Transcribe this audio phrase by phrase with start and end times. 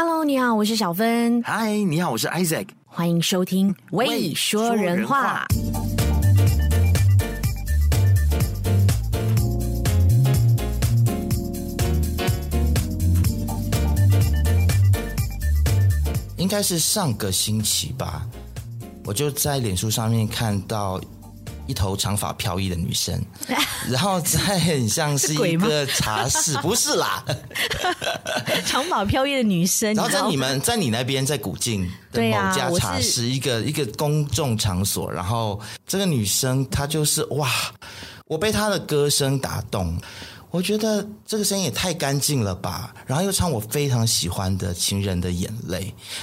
[0.00, 1.42] Hello，你好，我是小芬。
[1.42, 2.68] 嗨，你好，我是 Isaac。
[2.86, 5.44] 欢迎收听《为说人话》。
[16.36, 18.24] 应该是上个星期吧，
[19.04, 21.00] 我就在脸书上面看到。
[21.68, 23.22] 一头长发飘逸的女生，
[23.88, 27.22] 然后再很像是一个茶室， 不是啦，
[28.66, 29.94] 长发飘逸的女生。
[29.94, 37.50] 然后在你们在你那边在古晋的某家茶室，一个一个公众场所，然后这个女生她就是哇，
[38.26, 39.94] 我被她的歌声打动，
[40.50, 45.80] 我觉得这个声音也太干净了吧，然后又唱我非常喜欢的《情人的眼泪》，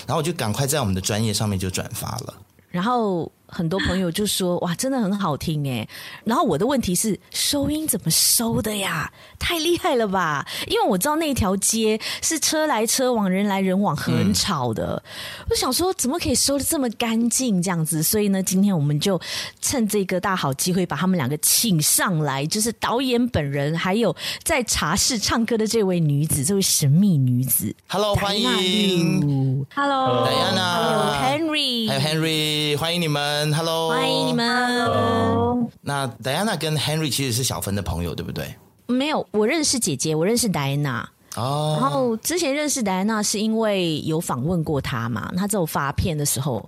[0.08, 2.34] 然后我就赶快在我们的专业上面就转发了，
[2.72, 3.32] 然后。
[3.48, 5.88] 很多朋友就说：“哇，真的很好听哎！”
[6.26, 9.12] 然后我的问题是：收音怎么收的呀？
[9.38, 10.46] 太厉害了吧！
[10.68, 15.02] 因为我知道那条街是车来车往、人来人往，很吵的。
[15.06, 18.02] 嗯、我想说，怎么可以收的这么干净这样子？
[18.02, 19.20] 所以呢，今天我们就
[19.62, 27.76] 趁这个大好机会，把他们两个请上来，就是导演本人，还有在茶室唱歌的这位女子，这位神秘女子。
[27.88, 29.66] Hello，欢迎。
[29.76, 33.35] Hello，Diana，还有 Henry，还有 Henry，欢迎你们。
[33.54, 34.86] Hello，欢迎你们。
[34.86, 35.70] Hello.
[35.82, 38.56] 那 Diana 跟 Henry 其实是小芬的朋友，对不对？
[38.88, 41.06] 没有，我认识姐姐，我认识 Diana。
[41.36, 46.68] 哦，然后之前认识戴安娜是因为有访问过她嘛，她在我发片的时候，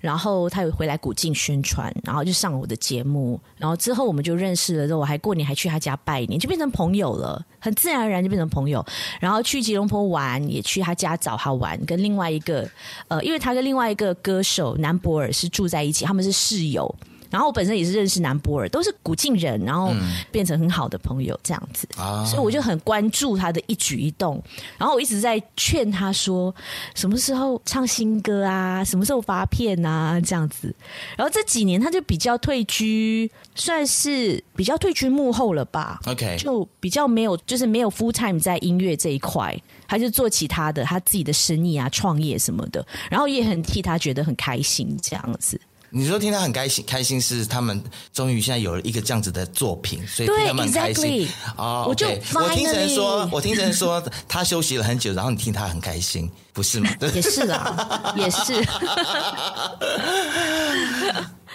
[0.00, 8.84] 然后她有回来古晋宣传，然后就上了我的节目，然后之后我们就认识了，之后我还过年还去她家拜年，就变成朋友了，很自然而然就变成朋友。
[9.20, 12.68] 然后去吉隆坡玩，也去她家找她玩，跟另外一个
[13.08, 16.92] 呃，因为她跟另外一个歌手南博尔是住在一起，他们是室友。
[17.30, 19.92] 然后我本身也是认识南波尔，都是古晋人，然后
[20.30, 24.42] 变成很好的朋友这样子，嗯、所以我就很关注他的一举一动。
[24.76, 26.54] 然后我一直在劝他说，
[26.94, 30.74] 什么时候唱新歌啊，什么时候发片啊，这样子。
[31.16, 36.00] 然后这几年他就比较退居，算是比较退居幕后了吧。
[36.06, 39.56] OK，就比较没有，就是没有 full time 在音乐这一块，
[39.86, 42.86] 他就做其他的，他自己的生意啊、创业什么的。
[43.10, 45.60] 然后也很替他觉得很开心这样子。
[45.90, 47.82] 你说听他很开心，开心是他们
[48.12, 51.26] 终于现在有了一个这样子的作品，所以听他们很开心。
[51.56, 56.90] 哦，我就我听成说，我听成说 他休息了很久，然后你听他很开心，不是吗？
[57.14, 58.54] 也是啦， 也是。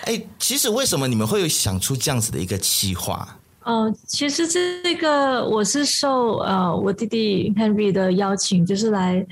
[0.06, 3.38] 哎，其实为什么你们会有想出这样子的一个企划？
[3.64, 9.26] 呃，其实这个我是受呃我弟弟 Henry 的邀请，就是来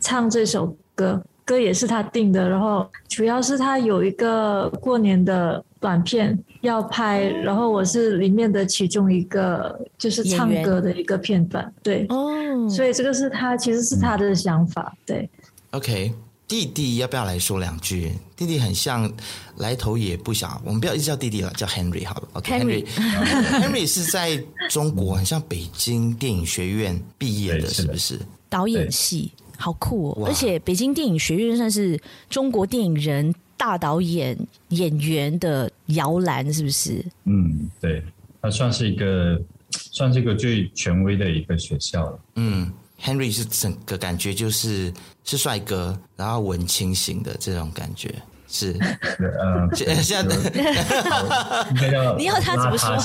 [0.00, 1.22] 唱这首歌。
[1.48, 15.26] 歌也是他定的，然后主要是他有一个过年的短片要拍，然后我是里面的其中一个，就是唱歌的一个片段，对，哦，所以这个是他其实是他的想法，对。
[15.70, 16.12] OK，
[16.46, 18.12] 弟弟要不要来说两句？
[18.36, 19.10] 弟弟很像
[19.56, 22.28] 来头也不小，我们不要一直叫弟弟了，叫 Henry 好了。
[22.34, 24.36] OK，Henry，Henry 是在
[24.68, 28.20] 中国，很像北京电影学院毕业的，是不是？
[28.50, 29.32] 导演系。
[29.60, 30.26] 好酷哦！
[30.26, 34.38] 而且北京电影学院算是中国电影人大导演
[34.68, 37.04] 演员的摇篮，是不是？
[37.24, 38.02] 嗯，对，
[38.40, 39.38] 它算是一个
[39.90, 42.20] 算是一个最权威的一个学校了。
[42.36, 44.92] 嗯，Henry 是整个感觉就是
[45.24, 48.14] 是帅哥，然后文青型的这种感觉。
[48.50, 48.74] 是，
[49.18, 50.36] 呃，现在
[52.16, 52.96] 你要他怎么说？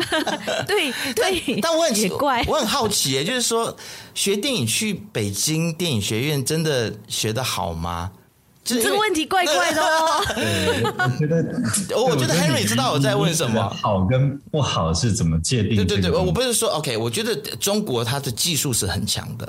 [0.66, 3.76] 对对，但我很奇怪，我很好奇，哎，就是说
[4.14, 8.10] 学电影去北京电影学院真的学的好吗？
[8.64, 10.22] 这个问题怪怪的哦。
[11.02, 11.42] 我觉得，
[12.00, 13.68] 我觉得 Henry 知道我在问什么。
[13.70, 15.76] 好跟不好是怎么界定？
[15.76, 19.48] 对对对，我不是说 OK，我觉得中国它的技术是很强的，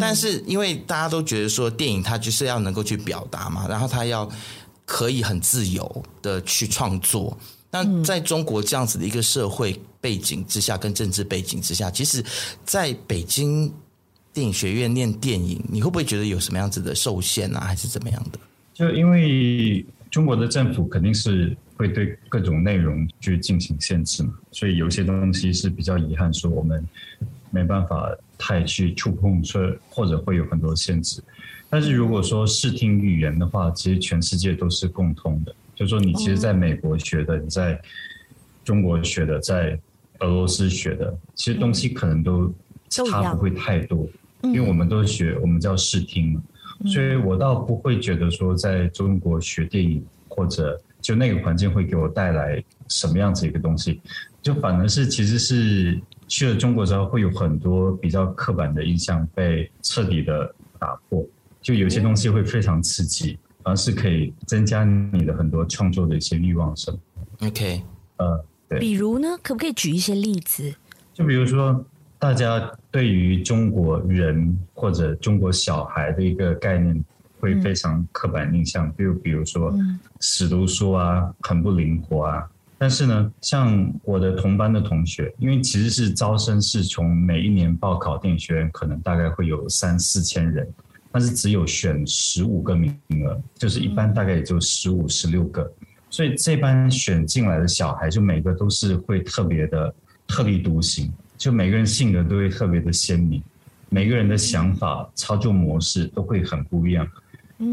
[0.00, 4.26] 但是因为大家都觉得说电影它就是要能够去表达嘛，然后它要
[4.86, 7.36] 可以很自由的去创作。
[7.70, 12.24] 那在中国这样子的一个社会背景之下，跟政治背景之下，其实
[12.64, 13.70] 在北京。
[14.32, 18.38] 电影学院念电影，你会不会觉得有什么样子的受限啊，还是怎么样的？
[18.74, 26.86] 就因为中国的政府肯定是会对各种内容去进行限制嘛，所以有些东西是比较遗憾，说我们
[27.50, 29.60] 没办法太去触碰，说
[29.90, 31.20] 或者会有很多限制。
[31.70, 37.80] 但是如果说视听语言的话，其实全世界都是共通的，就是说你其实在美国学的，你在
[38.64, 39.78] 中国学的，在
[40.20, 42.54] 俄罗斯学的，其实东西可能都
[42.88, 44.06] 差不会太多。
[44.42, 46.42] 因为我们都学，我们叫视听嘛，
[46.86, 54.00] 所以我倒不会觉得说在中国学电影或者就那个环境会给我带来什么样子一个东西，
[54.40, 61.26] 就反而是其实是去了中国之后会有很多比较刻板的印象被彻底的打破，
[61.60, 66.98] 就有些东西会非常刺激，而是可以增加你的很多创作的一些欲望什么。
[67.40, 67.82] OK，
[68.18, 68.78] 呃，对。
[68.78, 70.72] 比如呢，可不可以举一些例子？
[71.12, 71.84] 就比如说，
[72.18, 77.04] 大家对于中国人或者中国小孩的一个概念
[77.38, 79.72] 会非常刻板印象，比如比如说，
[80.18, 82.44] 死读书啊，很不灵活啊。
[82.76, 90.68] 但是呢，像我的同班的同学，因为其实是招生是从每一年报考电影学院，可能大概会有三四千人，
[91.12, 95.68] 但是只有选十五个名额，就是一般大概也就十五、十六个，
[96.10, 99.92] 所以这班选进来的小孩，就每个都是会特别的
[100.26, 103.42] 特立独行，就每个人性格都会特别的鲜明，
[103.88, 107.08] 每个人的想法、操作模式都会很不一样。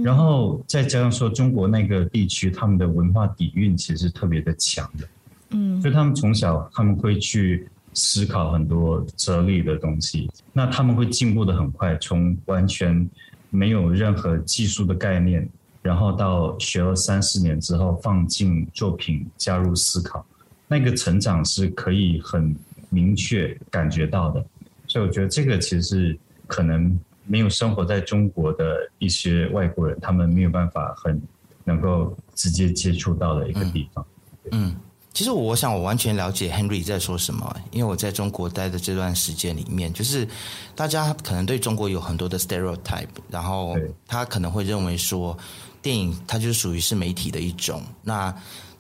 [0.04, 5.08] 然后再加上说，中国那个地区他们的文化底蕴其实特别的强的，
[5.52, 13.08] 嗯，所以他们从小他们会去思考很多哲理的东西，那他们会进步的很快，从完全
[13.52, 15.48] 没有任何技术的概念，
[15.84, 20.26] 然后到学了三四年之后放进作品加入思考，
[20.68, 22.56] 那个成长是可以很
[22.96, 24.46] 明确感觉到的，
[24.88, 26.98] 所以我觉得这个其实是可能。
[27.28, 31.20] 没有生活在中国的一些外国人，他们没有办法很
[31.64, 34.06] 能够直接接触到的一个地方。
[34.52, 34.76] 嗯，嗯，
[35.12, 40.28] 其实我想我完全了解 Henry 在说什么，因为我在中国待的这段时间里面，就是
[40.76, 43.76] 大家可能对中国有很多的 stereotype，然后
[44.06, 45.36] 他可能会认为说
[45.82, 47.82] 电影它就是属于是媒体的一种。
[48.04, 48.32] 那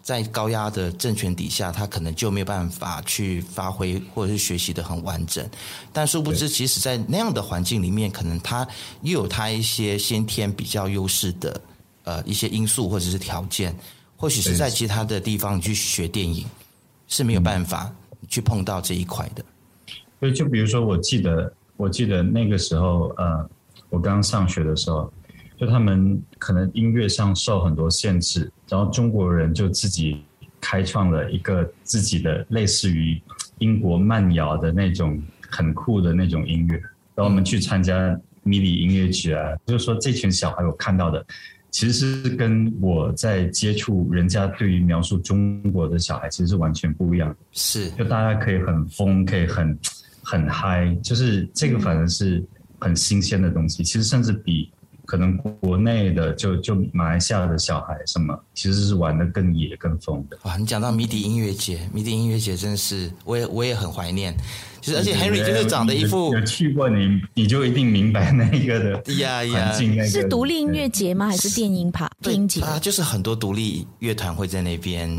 [0.05, 5.43] 在高压的政权底下，他可能就没有办法去发挥或者是学习的很完整。
[5.91, 8.67] 但殊不知，其实，在那样的环境里面，可能他
[9.01, 11.59] 又有他一些先天比较优势的
[12.03, 13.75] 呃一些因素或者是条件。
[14.15, 16.45] 或许是在其他的地方去学电影
[17.07, 17.91] 是没有办法
[18.29, 19.43] 去碰到这一块的。
[20.19, 23.49] 所以，就比如说，我记得，我记得那个时候，呃，
[23.89, 25.11] 我刚上学的时候。
[25.57, 30.23] 就他们可能音乐上受很多限制，然后中国人就自己
[30.59, 33.21] 开创了一个自己的类似于
[33.59, 36.75] 英国慢摇的那种很酷的那种音乐。
[37.15, 41.25] 然后我们去参加迷你音乐节啊，就是说这群小孩我看到的，
[41.71, 47.33] 其实是跟我在接触人家对于描述中国的小孩其实是完全不一样。
[47.53, 49.79] 是，就大家可以很疯，可以很
[50.21, 52.43] 很嗨，就是这个反正是
[52.79, 53.83] 很新鲜的东西。
[53.83, 54.69] 其实甚至比。
[55.05, 60.37] 可能国内的就就马来西亚的小孩什么，其实是玩的更野更疯的。
[60.43, 64.35] 哇，你讲到迷笛音乐节，迷笛音乐节真的是，我也我也很怀念。
[64.81, 69.73] 就是而且 Henry 就是长得一副有去过你，你就一定明白那个的呀呀，
[70.05, 71.27] 是独立音乐节吗？
[71.27, 72.07] 还是电音趴？
[72.21, 75.09] 电音节啊，就是很多独立乐团会在那边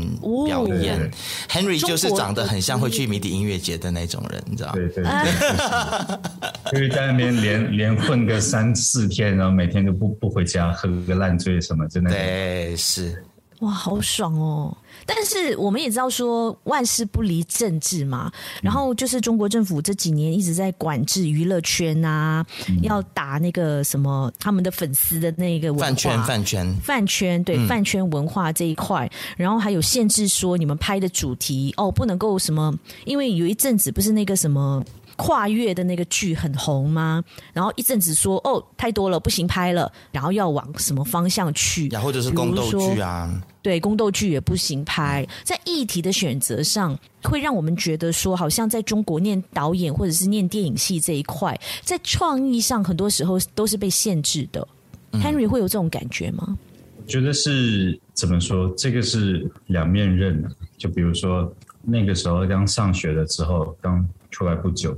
[0.45, 0.97] 表演。
[0.97, 1.09] 哦、
[1.49, 4.75] Henry 就是长得很像会去迷笛音乐节的那种人，你知道吗？
[4.75, 13.21] 对对对，因为在那边连连混个三四天，然后每天都不不回家，喝个烂醉什么，真的对是。
[13.61, 14.75] 哇，好爽哦！
[15.05, 18.31] 但是我们也知道说万事不离政治嘛，
[18.61, 32.71] 然后就是中国政府这几年一直在管制娱乐圈啊，嗯、要打那个什么他们的粉丝的那个，饭圈饭圈饭圈对饭圈文化这一块，然后还有限制说你们拍的主题哦不能够什么，
[33.05, 34.83] 因为有一阵子不是那个什么。
[35.19, 37.23] 跨越的那个剧很红吗？
[37.51, 41.87] 然后一阵子说哦太多了不行拍了，然后要往什么方向去？
[41.87, 43.27] 然后就是宫斗剧啊，
[43.67, 45.27] 对，宫斗剧也不行拍。
[45.43, 54.65] 在议题的选择上，会让我们觉得说，好像在中国念导演或者是念电影系这一块，在创意上很多时候都是被限制的。
[55.11, 56.57] 嗯、Henry 会有这种感觉吗？
[56.95, 58.73] 我觉得是怎么说？
[58.77, 60.41] 这个是两面刃。
[60.77, 64.07] 就比如说那个时候刚上学了之后，刚。
[64.29, 64.95] 出来不久，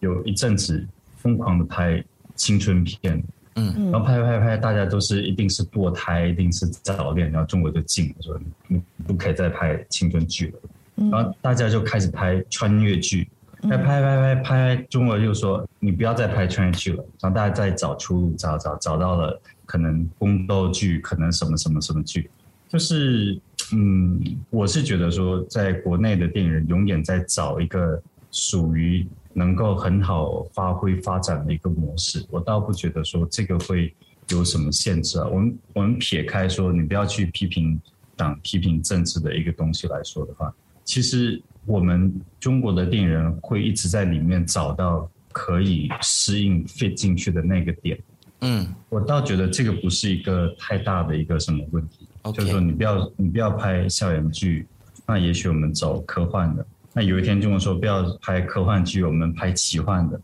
[0.00, 0.84] 有一阵子
[1.18, 2.02] 疯狂的拍
[2.34, 3.22] 青春片，
[3.56, 13.28] 嗯，然后拍拍拍，大家都是一定是堕胎，一定是早恋，然后中国就禁了，说你不可以再拍青春剧了，然后大家就开始拍穿越剧，
[13.62, 22.28] 拍拍拍拍拍，中国就说你不要再拍穿越剧了，然后大家再找出路，找找找到了可能宫斗剧，可能什么什么什么剧，
[22.68, 23.38] 就是
[23.72, 24.20] 嗯，
[24.50, 28.02] 我是觉得说，在国内的电影人永远在找一个。
[28.36, 33.92] 属于能够很好发挥发展的一个模式，我倒不觉得说这个会
[34.30, 35.26] 有什么限制啊。
[35.26, 37.80] 我们我们撇开说，你不要去批评
[38.16, 47.98] 党、批评政治的一个东西来说的话，其实我们中国的电影人会一直在里面找到可以适应 fit 进去的那个点。
[48.40, 52.06] 嗯，我倒觉得这个不是一个太大的一个什么问题。
[52.22, 52.32] Okay.
[52.32, 54.66] 就是说你不要你不要拍校园剧，
[55.06, 56.66] 那也许我们走科幻的。
[56.94, 60.20] 那有一天跟我说不要拍科幻剧，我们拍奇幻的，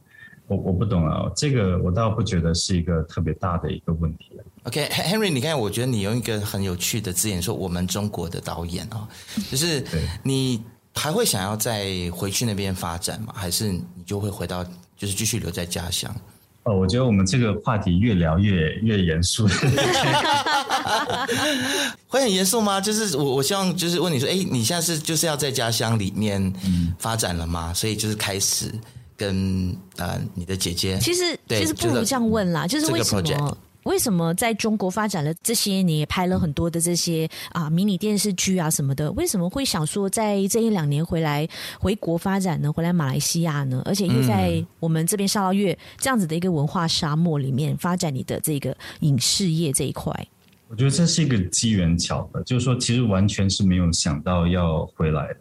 [0.46, 4.38] 我我不懂啊，这个我倒不觉得是一个特别大的一个问题。
[4.62, 9.08] OK，Henry，你看，我觉得你用一个很有趣的字眼说“我们中国的导演”啊，
[9.50, 9.84] 就是
[10.22, 10.62] 你
[10.94, 13.32] 还会想要再回去那边发展吗？
[13.34, 14.62] 还是你就会回到，
[14.96, 16.14] 就是继续留在家乡？
[16.64, 19.49] 哦，我觉得我们这个话题越聊越越严肃。
[22.07, 22.81] 会很严肃吗？
[22.81, 26.52] 就是我我希望就是问你说，哎，你现在是就是要在家乡里面
[26.99, 27.73] 发展了吗？
[27.73, 28.67] 所以就是开始
[29.17, 33.57] 跟呃你的姐姐，其实其实不如这样问啦，就是为什么？
[33.84, 39.10] 为什么在中国发展了这些年，也拍了很多的这些啊迷你电视剧啊什么的？
[39.12, 42.72] 为什么会想说在这一两年回来回国发展呢？
[42.72, 43.82] 回来马来西亚呢？
[43.84, 50.12] 而且又在我们这边沙捞越这样子的一个文化沙漠里面发展你的这个影视业这一块？
[50.68, 55.37] 我觉得这是一个机缘巧合，就是说其实完全是没有想到要回来的。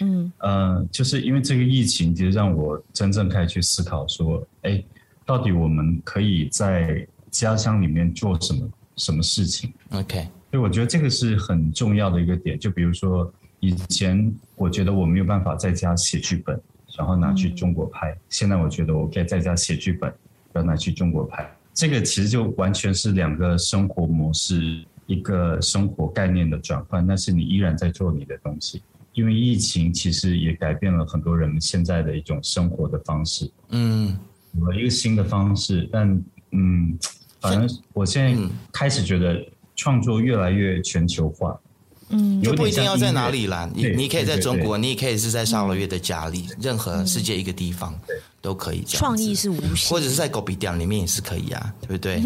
[0.00, 4.82] 嗯呃，就是因为这个疫情，其实让我真正开始去思考说，哎，
[5.24, 12.56] 到底我们可以在家乡里面做什么什么事情？OK，所以我觉得这个是很重要的一个点。
[12.56, 16.58] 就比如说，以前我觉得我没有办法在家写剧本，
[16.96, 18.12] 然后拿去中国拍。
[18.12, 20.08] 嗯、现在我觉得我可以在家写剧本，
[20.52, 21.44] 然后拿去中国拍。
[21.72, 27.04] 这个其实就完全是两个生活模式，一个生活概念的转换。
[27.04, 28.80] 但是你依然在做你的东西，
[29.12, 33.50] 因为疫情其实也改变了很多人现在的一种生活的方式。
[33.70, 34.16] 嗯，
[34.52, 36.08] 有了一个新的方式，但
[36.52, 36.96] 嗯。
[37.44, 39.36] 反正我现在开始觉得
[39.76, 41.54] 创作越来越全球化，
[42.08, 47.94] 嗯，就不一定要在哪里啦，你你可以在中国，你也可以是在上个月的家里，任何世界一个地方
[48.40, 48.98] 都可以这样。
[48.98, 52.22] 创意是无限，或者是在狗鼻店里面也是可以啊，对不对？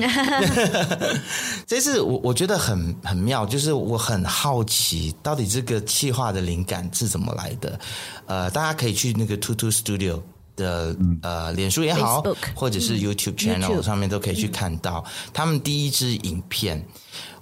[1.66, 7.80] 这次我我觉得很很妙，就是我很好奇，到底这个企划的灵感是怎么来的？
[8.26, 10.20] 呃，大家可以去那个 Tutu Studio。
[10.58, 16.84] 的呃，脸书也好，Facebook, 或者是 YouTube channel 上面都可以去看到他们第一支影片，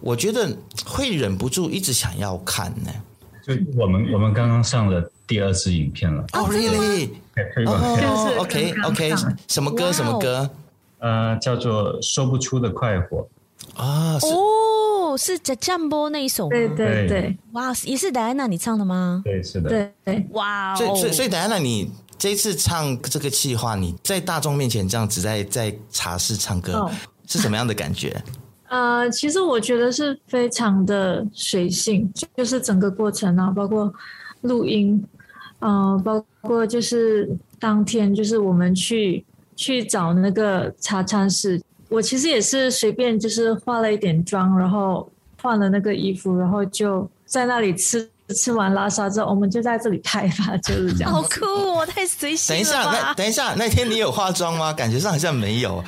[0.00, 0.54] 我觉得
[0.84, 2.92] 会忍不住一直想要看呢。
[3.42, 6.22] 就我们我们刚刚上了第二支影片了。
[6.34, 7.08] 哦，really？
[7.66, 9.14] 哦，OK，OK，
[9.48, 9.92] 什么歌？
[9.92, 10.50] 什么歌？
[10.98, 13.26] 呃，叫做《说不出的快活》
[13.80, 14.18] 啊。
[14.22, 16.50] 哦，是在降播那一首吗？
[16.50, 17.36] 对对对。
[17.52, 19.22] 哇，也是戴安娜你唱的吗？
[19.24, 19.70] 对，是的。
[19.70, 20.26] 对对。
[20.32, 20.76] 哇哦。
[20.76, 21.90] 所以所以所以戴安娜你。
[22.18, 26.90] 这一次唱这个气话，你在大众面前这样子在在茶室唱歌，oh.
[27.26, 28.22] 是什么样的感觉？
[28.68, 33.92] 呃，其实我觉得是非常的随性，就是整个过程啊，包括
[34.40, 35.04] 录音，
[35.60, 37.30] 呃，包括就是
[37.60, 45.08] 当天就是我们去去找那个茶餐室，我其实也是随便就是化了一点妆，然后
[45.40, 48.10] 换了那个衣服，然后就在那里吃。
[48.34, 51.10] 吃完拉萨之后，我们就在这里拍吧，就是这样。
[51.14, 52.58] 好酷哦，太随性了。
[52.58, 54.72] 等一下，那等一下，那天你有化妆吗？
[54.72, 55.82] 感觉上好像没有。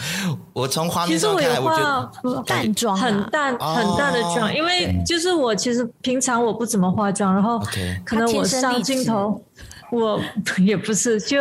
[0.53, 1.79] 我从画面上看来，我觉
[2.23, 4.55] 得淡妆，很淡很淡的妆。
[4.55, 7.59] 因为就是我其实平常我不怎么化妆，然后
[8.05, 9.43] 可能我上镜头，
[9.91, 10.21] 我
[10.59, 11.39] 也不是就。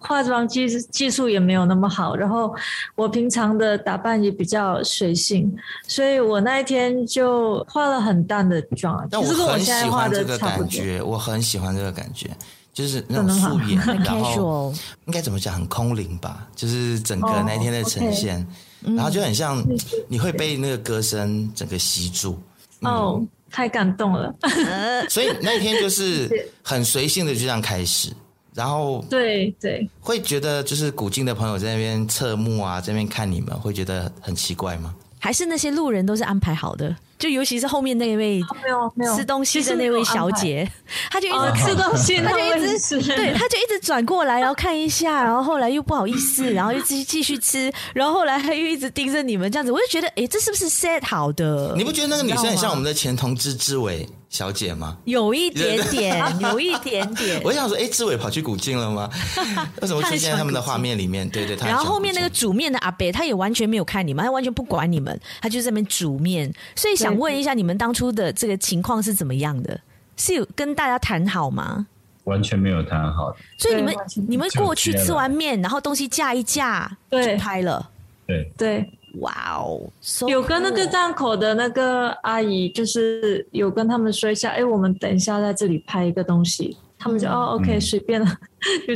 [0.00, 2.52] 化妆技技术也没有那么好，然后
[2.96, 5.54] 我平常的打扮也比较随性，
[5.86, 9.06] 所以我那一天就化了很淡的妆。
[9.10, 12.30] 但我很喜欢这个感觉，我很喜欢这个感觉，
[12.72, 14.72] 就是那种素颜， 然后
[15.04, 16.48] 应该怎么讲，很空灵吧？
[16.56, 18.44] 就是整个那天的呈现，
[18.82, 19.62] 然后就很像
[20.08, 22.38] 你会被那个歌声整个吸住。
[22.80, 24.34] 哦，太感动了。
[25.10, 28.10] 所以那天就是很随性的就这样开始。
[28.54, 34.94] 然后对对，会觉得就是古晋的朋友在那边侧目啊，在那边看你们，会觉得很奇怪吗？
[35.18, 36.96] 还是那些路人都是安排好的？
[37.20, 40.66] 就尤其是后面那位没有没有吃东西的那位小姐，
[41.10, 51.74] 她就一直吃东西，她就一直对，她就一直转过来，然后看一下， 然后后来又不好意思，然后又继续继续吃，然后后来她又一直盯着你们这样子，我就觉得，哎，这是不是 set 好的？
[51.76, 54.96] 你不觉得那个女生很像我们的前同志志伟小姐吗？
[55.04, 57.38] 有一点点， 有一点点。
[57.44, 59.10] 我想说，哎，志伟跑去古晋了吗？
[59.82, 61.28] 为什么出现在他们的画面里面？
[61.28, 67.09] 对对，然后后面那个煮面的阿伯，他也完全没有看你们，他完全不管你们，他就在那边煮面，所以想。
[67.10, 69.78] 想问一下，你们当初的这个情况是怎么样的？
[70.16, 71.86] 是有跟大家谈好吗？
[72.24, 73.34] 完全没有谈好。
[73.58, 73.94] 所以你们
[74.28, 77.88] 你们过去吃完面，然后东西架一架，对，就拍了。
[78.26, 79.80] 对对，哇哦！
[80.28, 86.76] 有跟那个档口的那个阿姨，就是有跟他们说一下，哎，我们等一下在这里拍一个东西。
[86.98, 88.28] 他们就哦，OK，随便了。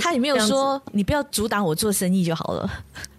[0.00, 2.70] 他也没有说你不要阻挡我做生意就好了。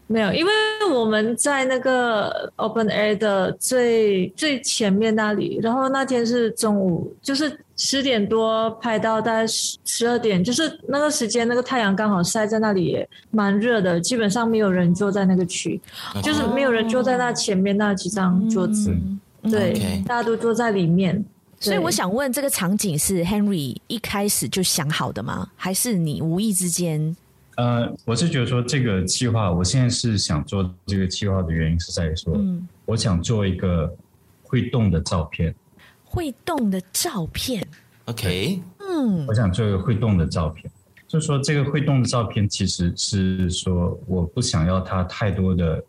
[0.07, 0.51] 没有，因为
[0.93, 13.99] 我们在那个 Open Air 的最最前面那里，然后那天是中午，就是十点多拍到大概十十二点，就是那个时间，那个太阳刚好晒在那里，也蛮热的。
[13.99, 15.81] 基本上没有人坐在那个区.
[16.21, 19.19] 就是没有人坐在那前面那几张桌子，嗯、
[19.49, 20.05] 对，Okay.
[20.05, 21.25] 大家都坐在里面。
[21.59, 25.49] 所以我想问，这个场景是 Henry 一开始就想好的吗？
[25.55, 27.15] 还是你无意之间？
[27.55, 33.95] 呃，我是觉得说这个计划，我现在是想做这个计划的原因是在于说，嗯，我想做一个
[34.43, 35.55] 会动的照片，
[36.03, 37.65] 会动的照片
[38.05, 40.69] ，OK，嗯，我想做一个会动的照片，
[41.07, 45.83] 就是说这个会动的照片其实是说我不想要它太多的，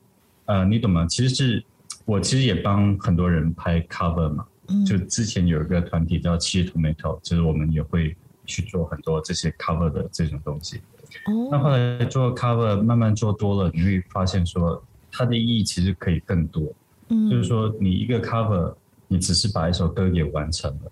[0.45, 1.05] 呃，你懂吗？
[1.07, 1.65] 其实是
[2.05, 10.81] 我其实也帮很多人拍 cover 嘛，嗯，就之前有一个团体叫七 Tomato，就是我们也会去做很多这些 cover 的这种东西。
[11.50, 16.73] 那后来做 cover 慢慢做多了，你会发现说它的意义其实可以更多。
[17.09, 18.75] 嗯，就是说你一个 cover，
[19.09, 20.90] 你只是把一首歌给完成了，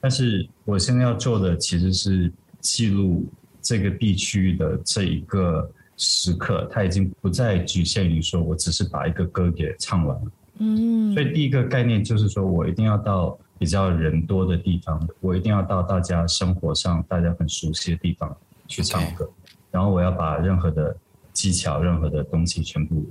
[0.00, 3.26] 但是我现在要做的其实是记录
[3.62, 10.32] 这个地区的这一个时刻，它已经不再局限于说我只是把一个歌给唱完了。
[10.58, 19.28] 嗯，所以第一个概念就是说我一定要到比较人多的地方，我一定要到大家生活上大家很熟悉的地方去唱歌。
[19.74, 20.96] 然后我要把任何的
[21.32, 23.04] 技巧、任何的东西全部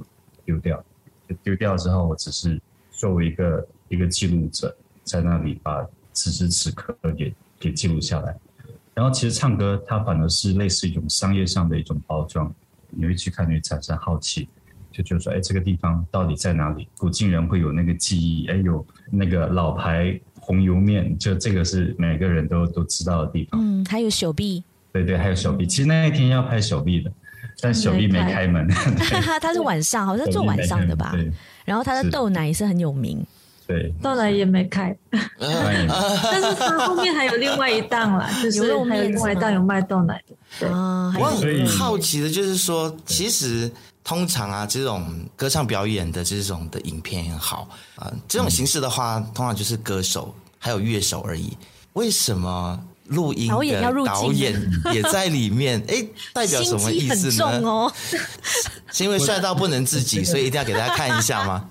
[0.45, 0.81] 丢掉，
[1.43, 2.57] 丢掉之后，我只是
[2.89, 8.33] 作为一个一个记录者，在那里把此时此刻给给记录下来。
[8.93, 12.49] 然后其实唱歌它反而是类似一种商业上的一种包装，
[12.89, 14.47] 你会去看，你会产生好奇，
[14.89, 16.87] 就觉得说，哎，这个地方到底在哪里？
[16.97, 23.59] 古晋人会有那个记忆，哎，有那个老牌红油面，就这个是每个人都都知道的地方。
[23.61, 24.63] 嗯，还有手臂。
[24.93, 25.65] 对对，还有手臂。
[25.65, 27.11] 其实那一天要拍手臂的，
[27.59, 28.67] 但手臂没开门。
[29.41, 31.09] 他是晚上，好像做晚上的吧？
[31.13, 31.31] 对。
[31.65, 33.25] 然后他的豆奶也是很有名。
[33.65, 33.91] 对。
[34.03, 34.95] 豆奶也没开。
[35.09, 40.35] 但是他后面还有另外一档啦，就是还有另外一档有卖豆奶的。
[40.59, 40.69] 对。
[40.69, 43.71] 我很好奇的就是说，其实
[44.03, 51.57] 通常啊，这种歌唱表演的这种的影片也好啊，这种形式的话，通常就是歌手还有乐手而已。
[51.93, 52.79] 为什么？
[53.07, 54.53] 录音导演要入，导演
[54.93, 57.91] 也在里面， 哎，代表什么意思呢？
[58.91, 61.69] 是因为帅到不能自己，所以一定要给大家看一下吗？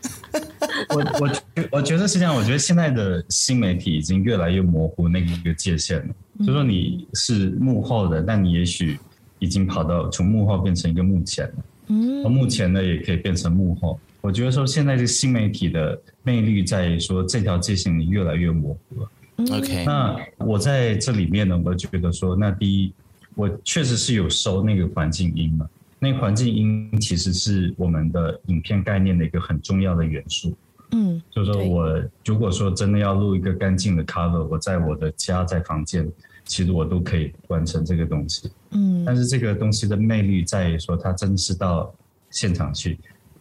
[0.89, 1.31] 我我
[1.73, 6.15] 我觉得是这样，我觉得现在的新媒体已经越来越模糊那个界限了。
[6.39, 8.99] 嗯、就说你是幕后的，但你也许
[9.39, 11.55] 已经跑到从幕后变成一个幕前了。
[11.89, 13.99] 嗯，而幕前呢也可以变成幕后。
[14.21, 19.11] 我觉得说现在这新媒体的魅力在于说这条界限越来越模糊了。
[19.51, 22.93] OK，那我在这里面呢，我觉得说，那第一，
[23.35, 25.69] 我确实是有收那个环境音嘛。
[25.99, 30.53] 那个环境音其实是我们的影片概念的一个很重要的元素。
[30.91, 36.07] 嗯，就是说我如果说真的要录一个干净的 cover，我在我的家在房间，
[36.45, 38.51] 其实我都可以完成这个东西。
[38.73, 41.95] 嗯，但是这个东西的魅力在于说，它真是到
[42.31, 42.99] 现场去。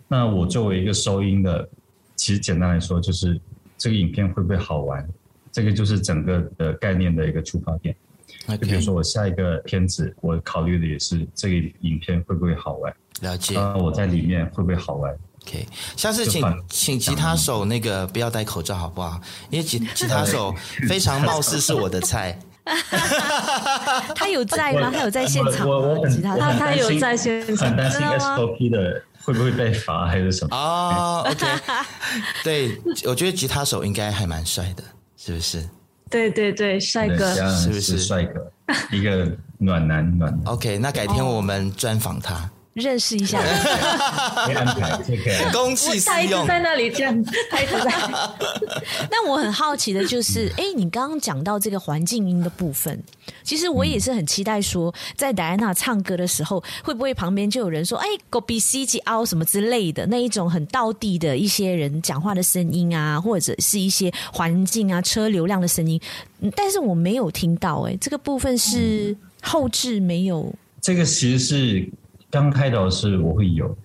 [0.07, 1.67] 那我作为一个收音的，
[2.15, 3.39] 其实简单来说，就是
[3.77, 5.05] 这个影片会不会好玩？
[5.51, 7.95] 这个就是整个的概念的一个出发点。
[8.47, 12.91] 就比如说，我下一个片子，我考虑的也是这个影片会不会好玩。
[13.21, 13.57] 了解。
[13.57, 15.67] 啊，我在里面会不会好玩？OK。
[15.95, 19.19] 下次请请吉他手那个不要戴口罩好不好？
[19.51, 20.55] 因为吉 吉他手
[20.87, 22.39] 非常貌似是我的菜。
[24.15, 24.89] 他有在吗？
[24.93, 25.75] 他有在现场吗？
[25.75, 27.67] 我我很他他有在现场。
[27.67, 30.55] 很担心 SOP 的会不会被罚还是什么？
[30.55, 31.45] 哦，OK。
[32.43, 34.83] 对，我觉得吉他手应该还蛮帅的。
[35.23, 35.69] 是不是？
[36.09, 38.51] 对对对，帅哥，是不是帅哥？
[38.91, 40.53] 一个暖男，暖男。
[40.53, 42.49] OK，那改天我们专访他。
[42.73, 43.37] 认识一下，
[44.45, 45.31] 可以安排，这个。
[45.51, 46.15] 公器私用。
[46.15, 47.91] 他一直在那里这样，他一直在。
[49.11, 52.97] 那我很好奇的就是，哎，你刚刚讲到这个环境音的部分，
[53.43, 65.99] 其实我也是很期待说，在戴安娜唱歌的时候，会不会旁边就有人说，哎，狗比 C 级凹什么之类的，那一种很道地的一些人讲话的声音啊，或者是一些环境啊、车流量的声音，
[66.55, 70.53] 但是我没有听到，哎，这个部分是后置没有。
[70.81, 71.89] 这个其实是。
[72.31, 73.77] 刚开头是我会有，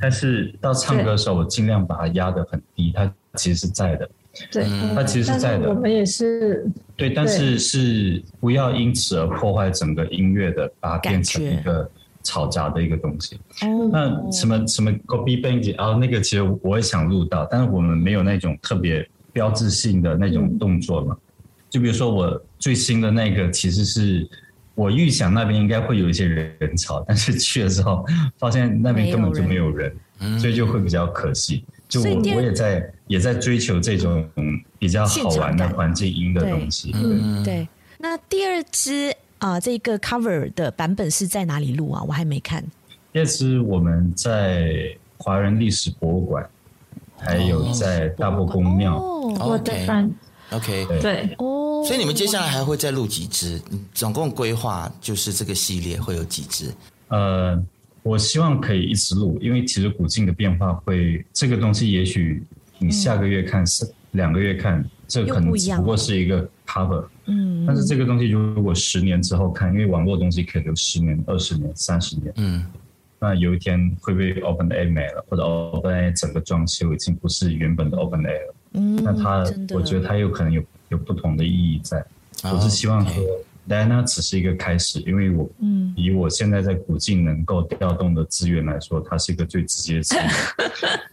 [0.00, 4.08] 但是到唱歌的时候，我尽量把它压得很低，它其实是在的。
[4.52, 5.68] 对，它其实是在的。
[5.68, 6.64] 我们也是。
[6.96, 11.90] 对，但是是不要因此而破坏整个音乐的，把它变成一个
[12.22, 13.40] 嘈杂的一个东西。
[13.90, 21.16] 那什么什么 copy bang 啊，那个其实我也想录到，但是我们没有那种特别标志性的那种动作嘛。
[21.68, 24.28] 就比如说我最新的那个，其实是。
[24.78, 28.06] 我预想那边应该会有一些人潮，但是去了之后
[28.38, 31.64] 发现那边根本就没有人，嗯、所以就会比较可惜。
[31.88, 34.24] 就我我也在也在追求这种
[34.78, 36.92] 比较好玩的环境音的东西。
[36.94, 37.66] 嗯，对。
[37.98, 42.00] 那第二支啊、呃，这个 cover 的版本是在哪里录啊？
[42.06, 42.64] 我还没看。
[43.12, 46.48] 第二支我们在华人历史博物馆，
[47.18, 48.96] 还有在大伯公庙。
[48.96, 50.08] 哦，我的班。
[50.50, 51.84] OK，对哦。
[51.86, 53.60] 所以你们接下来还会再录几支？
[53.94, 56.72] 总共规划就是这个系列会有几支？
[57.08, 57.62] 呃。
[58.04, 62.42] 我希望可以一直录，因为其实古镜的变化会，这个东西也许
[62.78, 72.64] 你下个月看是、嗯、两个月看，这可能只不过是一个 cover，嗯，但是这个东西如果十年之后看，因为网络东西可以留十年、二十年、三十年，嗯，
[73.18, 81.98] 那有一天会不会 OpenAI 没了，或者 OpenAI 整个装修已经不是原本的 OpenAI 了，嗯，那它我觉得它有可能有有不同的意义在，
[82.44, 83.24] 哦、我是希望说。
[83.70, 85.46] 但那只是一个开始，因为我
[85.94, 90.24] 以我现在在古晋能够调动的资源来说，它是一个最直接的，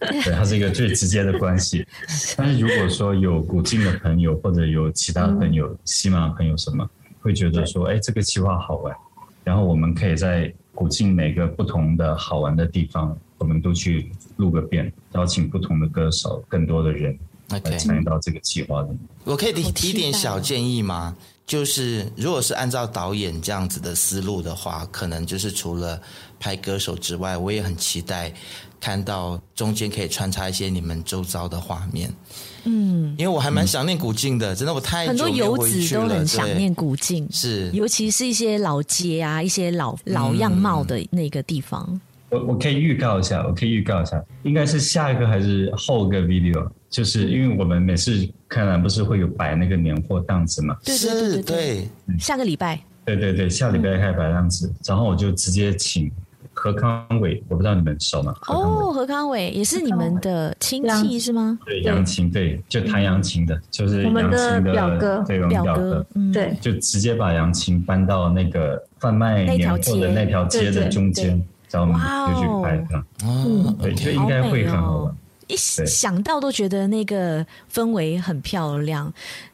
[0.24, 1.86] 对，它是一个最直接的关系。
[2.34, 6.88] 但是如果说有古晋的朋友，或者有其他朋友、西马朋友什么，
[7.20, 8.96] 会觉得说，哎，这个计划好玩，
[9.44, 17.18] 然后我们可以在古晋每个不同的好玩的地方，我们都去录个遍，邀请不同的歌手，更多的人
[17.50, 18.98] 来参与到这个计划里面。
[19.24, 21.16] 我可以提提点小建议吗？
[21.46, 26.00] 就是，如果是按照导演这样子的思路的话，可能就是除了
[26.40, 28.32] 拍歌手之外，我也很期待
[28.80, 32.12] 看到中间可以穿插一些你们周遭的画面。
[32.64, 35.06] 嗯，因为我还蛮想念古晋的，真的我太。
[35.06, 41.86] 很多游子都很想念古晋，是，尤其是一些老街啊，一些老老样貌的那个地方。
[41.88, 46.68] 嗯我我可以预告一下，我可以预告一下，应该是下一个还是后个 video？
[46.88, 50.76] 就是因为我们每次开栏不是会有摆那个年货档子嘛？
[50.84, 52.80] 对对对对对，下个礼拜。
[53.04, 56.10] 对对对，下礼拜开始摆档子，然后我就直接请
[56.52, 58.34] 何康伟，我不知道你们熟吗？
[58.48, 61.58] 哦，何康伟也是你们的亲戚是吗？
[61.64, 64.30] 对，杨琴，对，就弹扬琴的，就是杨琴
[64.64, 71.42] 的表哥，对，我们表哥，对，就直接把杨琴搬到那个贩卖年货的那条街的中间。
[71.72, 71.82] 哇
[72.30, 72.64] 哦！
[73.22, 75.16] 嗯，对，就应该会很好玩。
[75.46, 79.12] 一想到都觉得那个氛围很漂亮。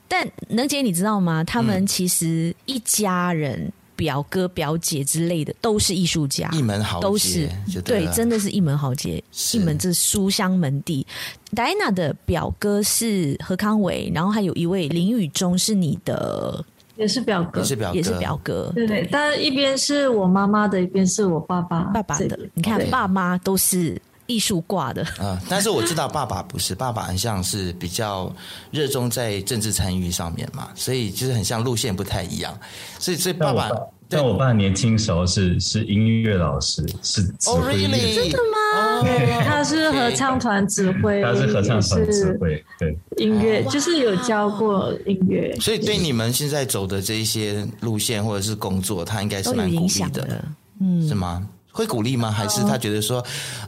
[0.08, 1.42] 但能姐，你知道吗？
[1.42, 7.48] 他们其实一家人，表哥、表姐之类的，都是艺术家，一门豪是
[7.84, 9.22] 对，真的是一门豪杰，
[9.54, 11.06] 一门这书香门第。
[11.54, 16.64] 戴娜的表哥是何康伟，然后还有一位林宇中是你的。
[16.94, 18.70] 也是表哥，也是表哥，也是表哥。
[18.74, 22.38] 对对，但一边是我妈妈的，一边是我爸爸爸爸的。
[22.52, 25.06] 你看，爸妈都是艺术挂的。
[25.20, 28.34] 嗯，但是我知道爸爸不是，爸爸很像是比较
[28.70, 32.56] 热衷在政治参与上面嘛，所以就是很像路线不太一样。
[32.98, 33.70] 所以，所以爸爸。
[34.14, 37.80] 但我爸年轻时候是是音乐老师，是指挥。
[37.80, 39.02] 真的吗？
[39.42, 45.56] 他是合唱团指挥，他是合唱团指挥，对，音乐就是有教过音乐。
[45.58, 50.44] 所以对你们现在走的这一些路线或者是工作，他应该是蛮鼓励的，
[50.78, 51.48] 嗯，是吗？
[51.72, 52.30] 会鼓励吗？
[52.30, 53.18] 还是他觉得说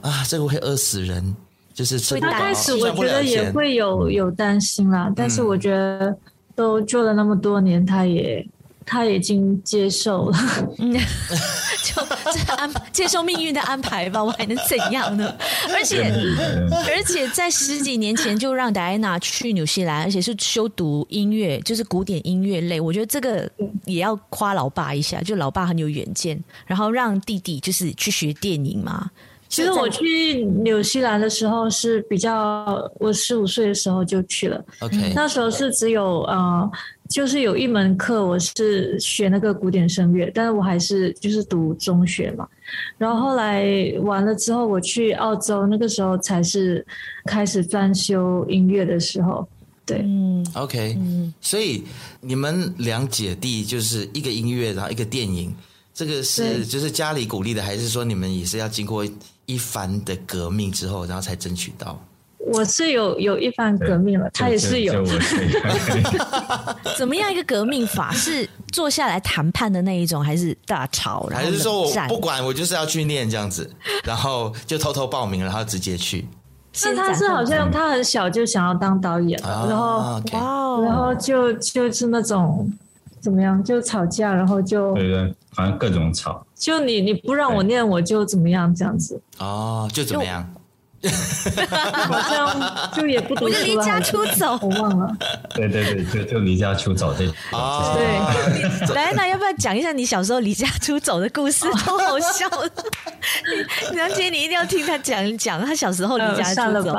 [0.01, 1.35] 啊，这个会饿死人？
[1.73, 6.17] 就是刚开始我觉得也会有有担心啦，但是我觉得
[6.55, 8.47] 都做了那么多年，他也。
[8.85, 10.37] 他已经接受了，
[10.77, 10.93] 嗯，
[11.83, 15.35] 就这安接受命运的安排吧，我还能怎样呢？
[15.73, 16.03] 而且
[16.87, 22.79] 而且在十几年前就让戴安娜去纽西兰，而且是修读音乐，就是古典音乐类。
[22.79, 23.49] 我觉得这个
[23.85, 29.09] 也要夸老爸一下，就老爸很有远见，然后让弟弟就是去学电影嘛。
[29.47, 34.63] 其实我去纽西兰的时候是比较，我十五岁的时候就去了。
[34.79, 36.69] OK，那时候是只有呃。
[37.09, 42.47] 就是有一门课，我是学那个古典声乐，但是我还是就是读中学嘛。
[42.97, 46.85] 然后后来完了之后，我去澳洲，那个时候才是
[47.25, 49.47] 开始专修音乐的时候。
[49.85, 51.83] 对，嗯，OK，嗯，所以
[52.21, 55.55] 你们两姐弟就是一个音乐，然后一个电影，
[55.93, 59.05] 这个是就是家里鼓励的，还是说你们也是要经过
[59.45, 62.03] 一番的革命之后，然后才争取到？
[62.45, 65.03] 我是有有一番革命了，他也是有。
[66.97, 68.11] 怎么样一个革命法？
[68.13, 71.27] 是坐下来谈判的那一种，还是大吵？
[71.31, 73.69] 还是说我不管，我就是要去念这样子，
[74.03, 76.27] 然后就偷偷报名，然后直接去。
[76.83, 82.69] 那他是好像他很小就想要当导演了，然后哇，然后就就是那种
[83.21, 86.45] 怎么样就吵架，然后就对对，反正各种吵。
[86.53, 89.21] 就你你不让我念，我就怎么样这样子。
[89.39, 90.47] 哦，就怎么样。
[91.93, 95.15] 好像就也不读书了，离家出走，我忘了。
[95.53, 98.95] 对对对，就就离家出走这啊，对。
[98.95, 101.65] 来，那要不要讲一下你小时候离家出走的故事？
[101.73, 102.71] 超好笑的。
[103.93, 106.97] 梁姐，你一定要听他讲一讲他小时候离家出走。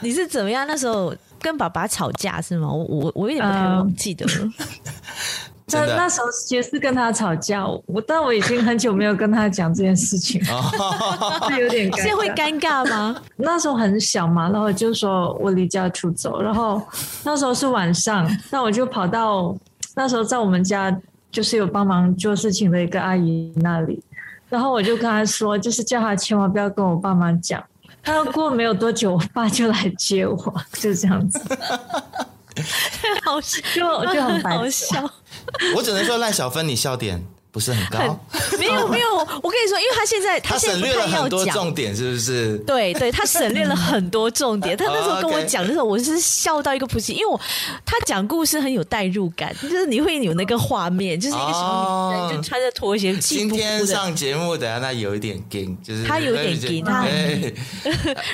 [0.00, 0.66] 你是怎么样？
[0.66, 2.68] 那时候跟爸爸吵架是吗？
[2.68, 4.32] 我我我有点不太忘记得了。
[5.72, 11.96] 那那时候也是跟他吵架，我但我已经很久没有跟他讲这件事情， 是有点尴尬。
[11.96, 13.22] 现在会尴尬吗？
[13.36, 16.80] 那时候很小嘛，然后就说我离家出走，然后
[17.24, 19.56] 那时候是晚上，那我就跑到
[19.94, 20.94] 那时候在我们家
[21.30, 24.02] 就是有帮忙做事情的一个阿姨那里，
[24.48, 27.62] 然后我就跟她说，就是叫她千万不要跟我爸妈讲。
[28.02, 30.36] 他说过没有多久，我爸就来接我，
[30.72, 31.38] 就这样子。
[33.22, 35.10] 好笑，就就很好笑。
[35.76, 38.18] 我只能说赖小芬，你笑点不是很高。
[38.58, 42.56] 没有没有，我跟你说，因为他现在 他省略了很多重点，是不是？
[42.58, 44.76] 对对，他省略了很多重点。
[44.78, 47.40] 他那时候跟我讲的时候，我是笑到一个不行，因为我
[47.84, 53.16] 他讲故事很有代入感，就是你会有那个画面，就是一个小女生就穿着拖鞋。
[53.16, 57.04] 今天上节目的那有一点紧，就是他有点紧，他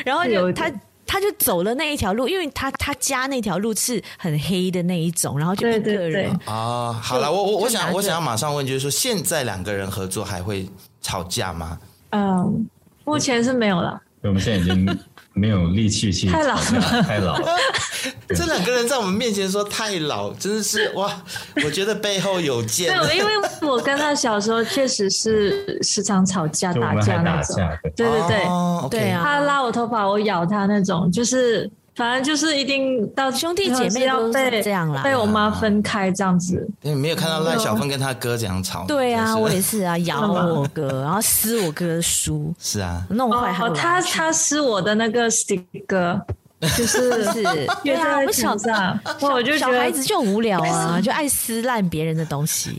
[0.04, 0.70] 然后就他。
[1.06, 6.92] 他就走了那一条路，因为他他家那条路是很黑的那一种，然后就一个人啊。
[6.92, 10.68] 好了，我我我想我想要马上问，就是说现在两个人合作还会
[11.00, 11.78] 吵架吗？
[12.10, 12.66] 嗯，
[13.04, 14.00] 目前是没有了。
[14.22, 14.98] 我们现在已经。
[15.36, 17.46] 没有力气去太老了，太老了。
[18.28, 21.22] 这两个人在我们面前说太老，真的是哇！
[21.64, 22.96] 我觉得背后有剑。
[23.06, 27.56] 对，因为我跟他小时候确实是时常吵架、打架那种。
[27.94, 28.48] 对对对，
[28.90, 31.70] 对啊，他拉我头发，我咬他那种，就是。
[31.96, 36.68] 反正就是一定到兄弟姐妹要被这样啦，被我妈分开这样子。
[36.82, 38.84] 你没有看到赖小芬跟他哥这样吵？
[38.86, 42.54] 对啊，我也是啊， 咬我哥，然后撕我哥的书。
[42.58, 46.20] 是啊，弄坏还有他他撕我的那个 sticker，
[46.60, 47.42] 就是 是，
[47.82, 52.78] 对啊，我小子啊，我就小孩子就无聊啊， 就爱撕烂别人的东西。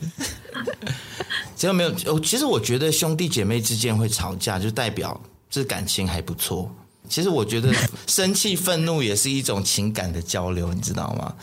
[1.56, 6.72] 只要没有，哦，其实我觉得兄弟姐妹之间会吵架，就代表这感情还不错。
[7.08, 7.74] 其实我觉得
[8.08, 11.34] 生气、愤怒也是一种情感的交流，你知道吗？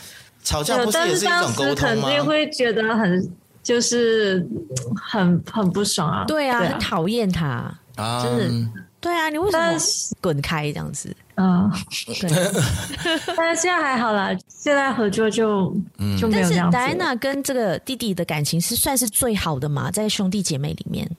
[0.43, 2.07] 吵架不是也是一种沟通吗？
[2.07, 3.31] 肯定会觉得很
[3.63, 4.47] 就是
[4.95, 6.23] 很很不爽啊！
[6.25, 8.23] 对啊，很讨厌他啊！
[8.23, 8.67] 就是
[9.01, 9.79] 对啊，你为什么
[10.21, 11.15] 滚开这样子？
[11.33, 11.71] 啊，
[12.19, 12.29] 对。
[13.35, 15.75] 但是现在还好啦，现在合作就
[16.21, 16.73] 就没有这样子。
[16.73, 19.89] 但是戴安娜跟这个弟弟的感情是算是最好的嘛？
[19.89, 21.09] 在兄弟姐妹里面，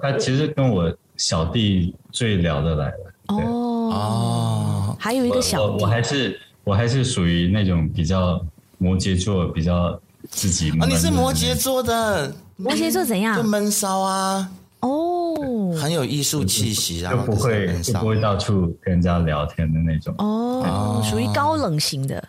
[0.00, 3.12] 他其实跟我小弟最聊得来了。
[3.28, 8.40] 哦哦，还有一个小我，我还是我还是属于那种比较
[8.78, 9.98] 摩羯座，比较
[10.30, 10.82] 自己闷。
[10.82, 13.36] 哦，你是摩羯座的，摩羯座怎样？
[13.36, 14.50] 就闷骚啊，
[14.80, 20.14] 哦，很有艺术气息，然后不会不会到处跟人家聊天的那种。
[20.18, 22.22] 哦，属于高冷型的，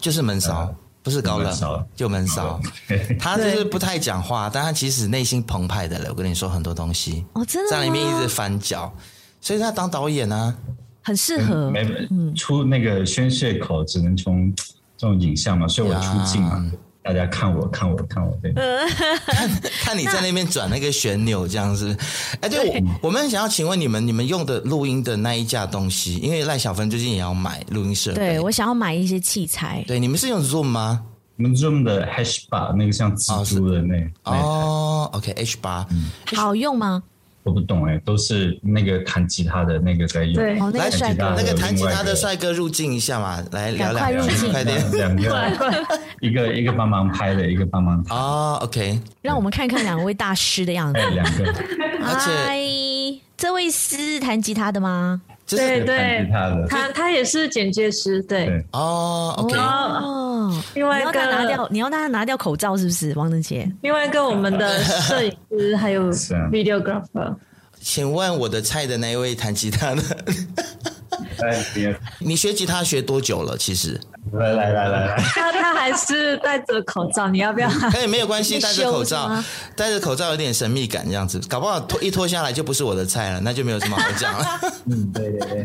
[0.00, 2.60] 就是闷骚，不是高冷，就闷骚。
[3.18, 6.06] 他就是不太讲话，但他其实内心澎湃的了。
[6.10, 8.92] 我跟你说很多东西哦，真的在里面一直翻搅。
[9.38, 10.56] 所以他当导演呢、啊，
[11.06, 11.70] 很适合。
[11.70, 11.86] 没
[12.34, 14.52] 出那个宣泄口，只能从
[14.98, 16.72] 这种影像嘛，所以我出镜嘛，呀
[17.04, 19.48] 大家看我，看我，看我，对，看
[19.84, 21.96] 看你在那边转那个旋钮这样子。
[22.40, 29.84] 哎，对，对我我们想要请问你们，你们用的录音的那一架东西，因为赖小芬最近也要买录音设备，对我想要买一些器材。
[29.86, 31.04] 对，你们是用 Zoom 吗？
[31.36, 35.86] 我们 Zoom 的 H 八那个像蜘蛛的那哦，OK，H 八，
[36.34, 37.02] 好用吗？
[37.46, 40.34] 我不懂哎，都是那个弹吉他的那个在用。
[40.34, 44.02] 对，来帅哥，那个弹吉他的帅哥入镜一下嘛，来聊聊，
[44.50, 45.86] 快点，两个，
[46.20, 48.04] 一个一个帮忙拍的，一个帮忙。
[48.10, 50.98] 哦，OK，让我们看看两位大师的样子。
[51.10, 51.54] 两个，
[52.02, 55.22] 而且这位是弹吉他的吗？
[55.46, 56.28] 对对，
[56.68, 58.64] 他他也是剪接师，对。
[58.72, 59.56] 哦，OK。
[59.56, 63.70] 哦，另外一个拿掉，你要让他拿掉口罩，是不是，王能杰？
[63.82, 66.10] 另外一个我们的摄影师 还有
[66.50, 67.34] videographer。
[67.80, 70.02] 请问我的菜的那一位弹吉他的？
[72.18, 73.56] 你学吉他学多久了？
[73.56, 74.00] 其实。
[74.32, 77.68] 来来来来来，他他还是戴着口罩，你要不要？
[77.90, 79.30] 可以没有关系，戴着口罩，
[79.76, 84.44] 戴着口罩有点神秘感，这样子，搞不好脱一脱下来就不是我的菜了，那就没有什么好讲了。
[84.86, 85.64] 嗯，对对对，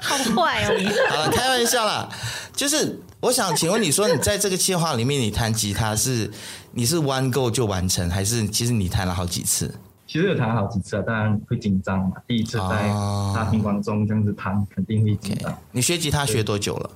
[0.00, 0.86] 好坏哦你。
[1.10, 2.08] 好了，开玩笑啦，
[2.54, 6.30] 就是我想请问你说，你在这个计划里面，你弹吉他是
[6.70, 9.74] 你是 one go 就完成，还是其实你弹了好几次？
[10.06, 12.12] 其实有弹好几次啊，当然会紧张嘛。
[12.28, 12.88] 第一次在
[13.34, 15.52] 大庭广众这样子弹，肯定会紧张。
[15.72, 16.90] 你学吉他学多久了？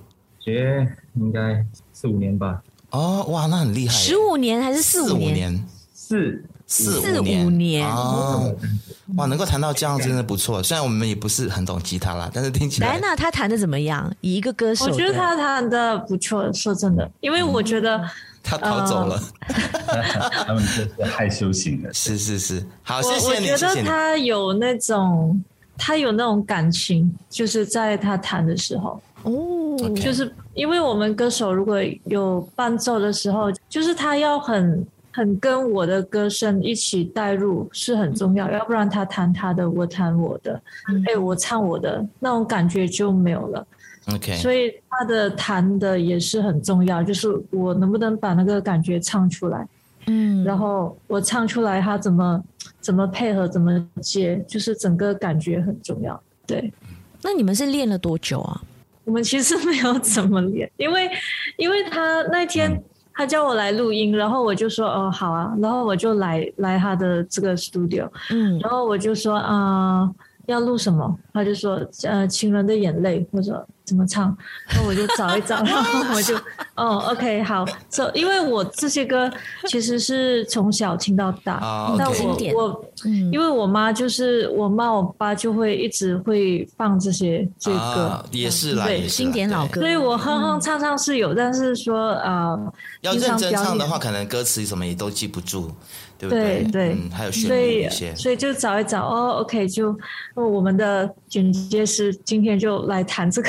[0.46, 2.62] 学应该四五年吧。
[2.90, 3.92] 哦，哇，那很厉害。
[3.92, 5.66] 十五年还是四五年？
[5.92, 8.54] 四四四五年哦，
[9.16, 10.62] 哇，能够弹到这样真的不错。
[10.62, 12.86] 虽然我们也不是很懂吉他啦，但是听起来。
[12.86, 14.08] 戴安娜她弹的怎么样？
[14.20, 16.52] 以一个歌手，我觉得她弹的不错。
[16.52, 18.00] 说真的，因为我觉得。
[18.48, 19.20] 他逃走了，
[20.46, 21.92] 他们这是害羞型的。
[21.92, 23.50] 是是是，好，谢谢你。
[23.50, 25.42] 我觉得他有那种，
[25.76, 40.62] 他有那种感情，就是在他弹的时候，哦，就是因为我们歌手如果有伴奏的时候，就是他要很很跟我的歌声一起带入是很重要，要不然他弹他的，我弹我的，
[41.08, 43.66] 哎，我唱我的，那种感觉就没有了。
[44.14, 49.66] OK，所以他的弹的也是很重要，就是我能不能把那个感觉唱出来，
[50.06, 52.40] 嗯，然后我唱出来，他怎么
[52.80, 56.22] 怎么配合，怎么接，就是整个感觉很重要。
[56.46, 56.72] 对，
[57.22, 58.62] 那你们是练了多久啊？
[59.06, 61.08] 我们其实没有怎么练， 因为
[61.56, 62.82] 因为他那天
[63.14, 70.14] 他叫我来录音，然后我就说哦好啊，然后我就来来他的这个 studio，嗯，然后我就说啊、呃、
[70.46, 73.66] 要录什么，他就说呃情人的眼泪或者。
[73.86, 74.36] 怎么唱？
[74.74, 76.34] 那我就找一找， 然后我就
[76.74, 77.64] 哦，OK，好。
[77.88, 79.30] So, 因为我这些歌
[79.68, 81.60] 其实是从小听到大，
[81.96, 82.52] 那、oh, okay.
[82.52, 89.80] 我我、嗯，因为我妈就是我妈我爸就会一直会放这些这些歌，uh, 也是啦，对，经典老歌。
[89.80, 95.70] 所以我哼哼唱唱是有，嗯、但是说啊、呃，要认真唱的话，可能歌词什么也都记不住。
[96.18, 96.62] 对不对？
[96.64, 99.96] 对对、嗯，还有所以所以就找一找哦，OK，就
[100.34, 103.48] 我们的剪接师今天就来谈这个，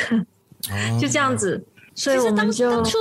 [0.69, 1.63] 哦、 就这样子。
[1.95, 2.97] 所以我们就当初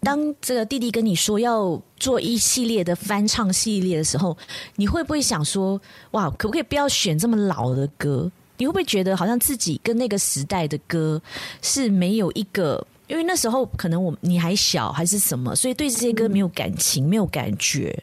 [0.00, 4.36] 当这个弟弟跟你说要做一系列的翻唱系列的时候，
[4.76, 5.80] 你会不会想说，
[6.12, 8.30] 哇，可不可以不要选这么老的歌？
[8.56, 11.20] 你会不会觉得好像自己跟那个时代的歌
[11.62, 12.86] 是没有一个？
[13.08, 18.00] 因为那时候可能我你还小还是什么，所以对这些歌没有感情，嗯、没有感觉。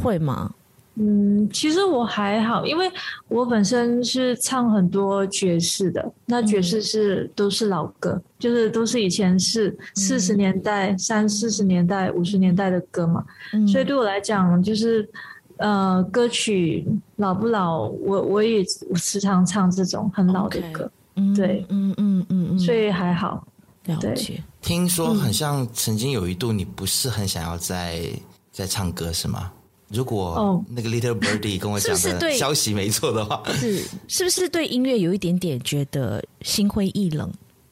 [0.00, 0.54] 会吗？
[0.96, 2.90] 嗯，其实我还好，因为
[3.28, 15.08] 我本身是唱很多爵士的，那爵士是都是老歌，嗯、就是都是以前是四十年代、三四十年代、五十年代的歌嘛，嗯、所以对我来讲，就是
[15.56, 16.84] 呃，歌曲
[17.16, 23.46] 老不老，我我也我时常唱这种很老的歌，嗯、对，嗯嗯嗯嗯，所以还好。
[23.86, 24.42] 了解。
[24.60, 28.02] 听说很像曾经有一度你不是很想要再
[28.52, 29.50] 再唱歌是吗？
[29.92, 37.28] 如果那个 Little Birdie 跟我讲的消息没错的话，是是不是对音乐有一点点觉得心灰意冷？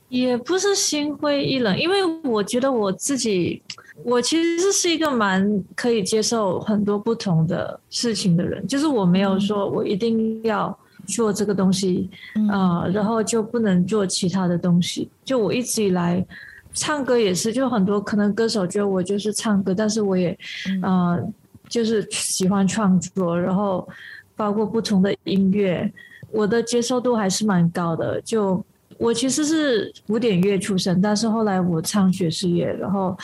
[0.08, 3.62] 也不是心灰意冷，因为我觉得我自己，
[4.02, 10.76] 我其实是一个蛮可以接受很多不同的事情的人，就是我没有说我一定要
[11.06, 12.10] 做这个东西
[12.50, 15.08] 啊、呃，然后就不能做其他的东西。
[15.24, 16.26] 就我一直以来
[16.74, 20.36] 唱歌也是，就很多可能歌手觉得我就是唱歌，但是我也
[20.82, 21.12] 啊。
[21.12, 21.32] 呃
[21.68, 23.86] 就是喜欢创作，然后
[24.34, 25.92] 包括不同的音乐，
[26.30, 28.20] 我的接受度还是蛮高的。
[28.22, 28.64] 就
[28.96, 33.16] 我其实是古典乐出身，但是后来我唱爵士乐，然后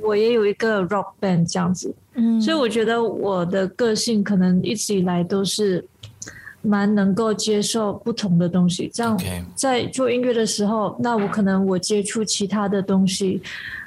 [0.00, 1.94] 我也有一个 rock band 这样子。
[2.14, 5.84] 嗯，所以我觉得我的个性可能一直以来都是
[6.60, 8.90] 蛮能够接受不同的东西。
[8.92, 9.18] 这样
[9.54, 13.42] 在做音乐的时候，那我可能我接触其他的东西，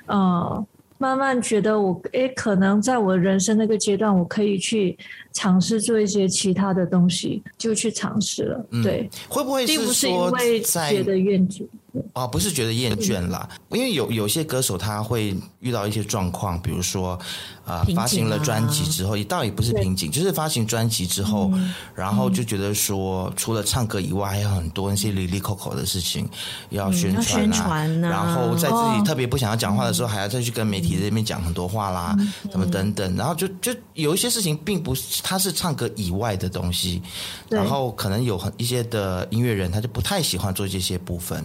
[0.05, 0.65] 呃。
[0.97, 4.97] 慢慢觉得我诶，可能在我人生那个阶段，我可以去
[5.35, 8.65] 尝试做一些其他的东西，就去尝试了。
[8.71, 11.63] 嗯、对，会不会是不是因为觉得厌倦？
[12.11, 17.19] 哦，不是觉得厌倦啦，因为有有些歌手他会遇到一些状况，比如说。
[17.65, 26.29] 啊，发行了专辑之后，也倒也不是瓶颈，就是发行专辑之后，嗯，然后就觉得说，除了唱歌以外，还有很多那些里里口口的事情
[26.69, 32.15] 要宣传啊，嗯，宣传啊，然后在自己特别不想要讲话的时候，还要再去跟媒体这边讲很多话啦，
[32.51, 37.01] 什么等等，然后就就有一些事情，并不是他是唱歌以外的东西，
[37.49, 41.43] 然后可能有很一些的音乐人，他就不太喜欢做这些部分。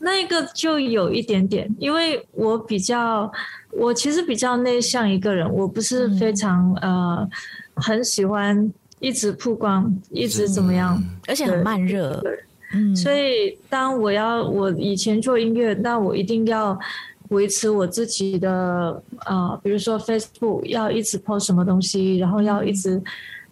[0.00, 3.30] 那个就有一点点，因为我比较，
[3.72, 7.28] 我其实比较内向一个人，我不是非常、嗯、呃
[7.74, 12.24] 很喜欢一直曝光，一直怎么样，嗯、而且很慢热。
[12.72, 16.78] 嗯，所以当我要我以前做音乐，那我一定要
[17.28, 23.02] 维持我自己的啊、呃，比如说 Facebook 要一直 post 什么东西，然后要一直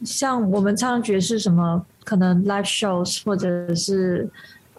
[0.04, 4.28] 像我们唱爵士什么，可能 live shows 或者是。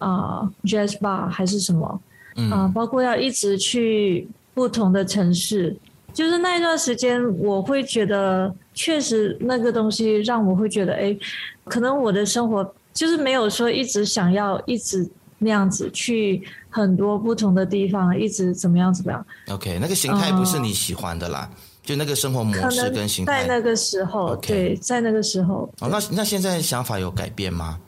[0.00, 1.84] 啊、uh,，jazz bar 还是什么？
[1.84, 2.00] 啊、
[2.36, 5.76] 嗯，uh, 包括要一直去不同的城市，
[6.12, 11.18] 就是那一段时间，我会觉得确实那个东西让我会觉得，哎，
[11.64, 15.04] 可能我的生活就是没有说一直想要一直
[15.38, 16.40] 那样子去
[16.78, 19.26] 很多不同的地方，一直怎么样怎么样。
[19.48, 21.50] OK，那个形态不是你喜欢的啦。
[21.52, 24.48] Uh, 就那个生活模式跟形态，在那个时候，Okay.
[24.48, 25.70] 对，在那个时候。
[25.80, 27.78] 哦，那那现在想法有改变吗？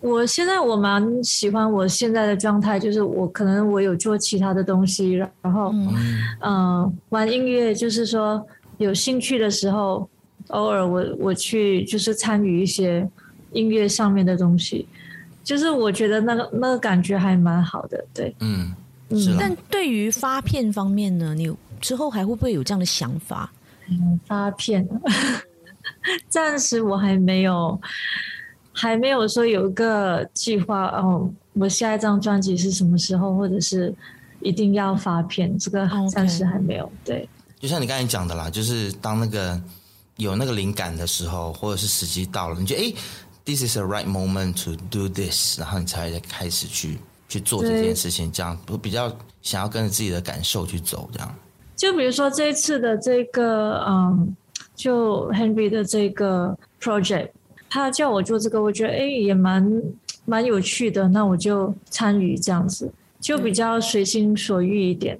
[0.00, 6.08] 我现在我蛮喜欢我现在的状态，就是我可能我有做其他的东西，然后嗯、
[6.40, 10.08] 呃、玩音乐，就是说有兴趣的时候，
[10.48, 13.08] 偶尔我我去就是参与一些
[13.52, 14.86] 音乐上面的东西，
[15.48, 18.74] 就是我觉得那个那个感觉还蛮好的，对，嗯
[19.08, 19.36] 嗯。
[19.40, 23.50] 但对于发片方面呢，你之后还会不会有这样的想法？
[23.88, 24.86] 嗯，发片，
[26.28, 27.80] 暂时我还没有。
[28.80, 33.92] 还没有说有一个计划哦，我下一张专辑是什么时候，或者是
[34.40, 36.88] 一定要发片，这个暂时还没有。
[37.04, 37.28] 对，
[37.58, 39.60] 就像你刚才讲的啦，就是当那个
[40.16, 42.94] 有那个灵感的时候，或者是时机到了，你觉得哎
[43.48, 46.98] ，this is a right moment to do this，然后你才开始去
[47.30, 51.34] 去做这件事情，这样我比较想要跟着自己的感受去走，这样。
[51.74, 54.36] 就比如说这一次的这个嗯，
[54.76, 57.30] 就 Henry 的这个 project。
[57.70, 59.82] 他叫我做这个，我觉得哎也蛮
[60.24, 62.90] 蛮有趣的，那我就参与这样子，
[63.20, 65.18] 就比较随心所欲一点。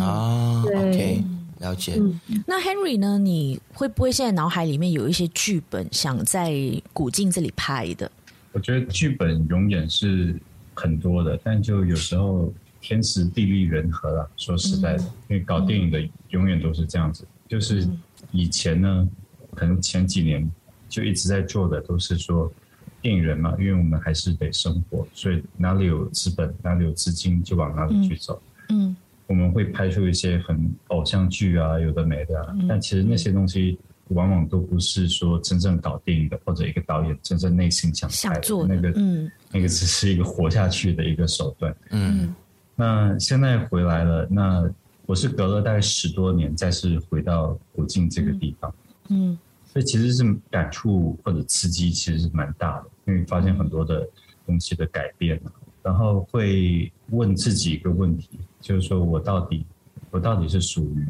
[0.00, 1.24] 啊，对，okay,
[1.62, 1.94] 了解。
[1.96, 3.18] 嗯，那 Henry 呢？
[3.18, 6.52] 你会不会现在脑海里面有一些剧本想在
[6.92, 8.10] 古晋这里拍的？
[8.52, 10.38] 我觉得剧本永远是
[10.74, 12.52] 很多的，但就有时候
[12.82, 14.30] 天时地利人和了。
[14.36, 17.88] 说实在的，嗯，因为搞电影的永远都是这样子，就是
[18.30, 19.08] 以前呢，
[19.54, 20.50] 可能前几年。
[20.92, 22.52] 就一直在做的都是说
[23.00, 28.42] 电影人嘛，因为我们还是得生活，所以哪里有资本，哪里有资金就往哪里去走。
[28.68, 28.96] 嗯，嗯
[29.26, 41.74] 我们会拍出一些很偶像剧啊，有的没的但其实那些东西往往都不是说真正搞电影的或者一个导演真正内心想拍的，的那个，嗯，那个只是一个活下去的一个手段。
[41.90, 42.34] 嗯，
[42.74, 44.70] 那现在回来了，那
[45.06, 48.74] 我是隔了大概十多年，再次回到古晋这个地方。
[49.08, 49.32] 嗯。
[49.32, 49.38] 嗯
[49.72, 54.06] 所以其实是感触或者刺激，其实是蛮大的，因为发现很多的
[54.44, 55.40] 东西的改变，
[55.82, 59.66] 然后会问自己一个问题，就是说我到底
[60.10, 61.06] 我到底是属于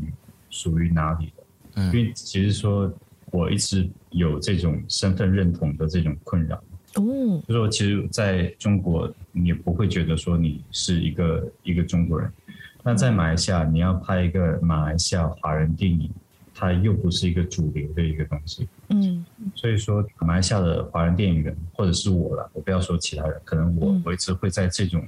[0.50, 1.42] 属于哪里的？
[1.74, 2.92] 嗯，因为其实说
[3.30, 6.56] 我一直有这种身份认同的这种困扰。
[6.94, 7.02] 哦，
[7.46, 12.32] 就是说其实在中国你也不会觉得说你是一个一个中国人，
[12.82, 16.10] 那在马来西亚你要拍一个马来西亚华人电影。
[16.62, 25.04] 它又不是一个主流的一个东西，嗯，所以说马来西亚的华人电影人或者是我了，我不要说其他人，可能我我一直会在这种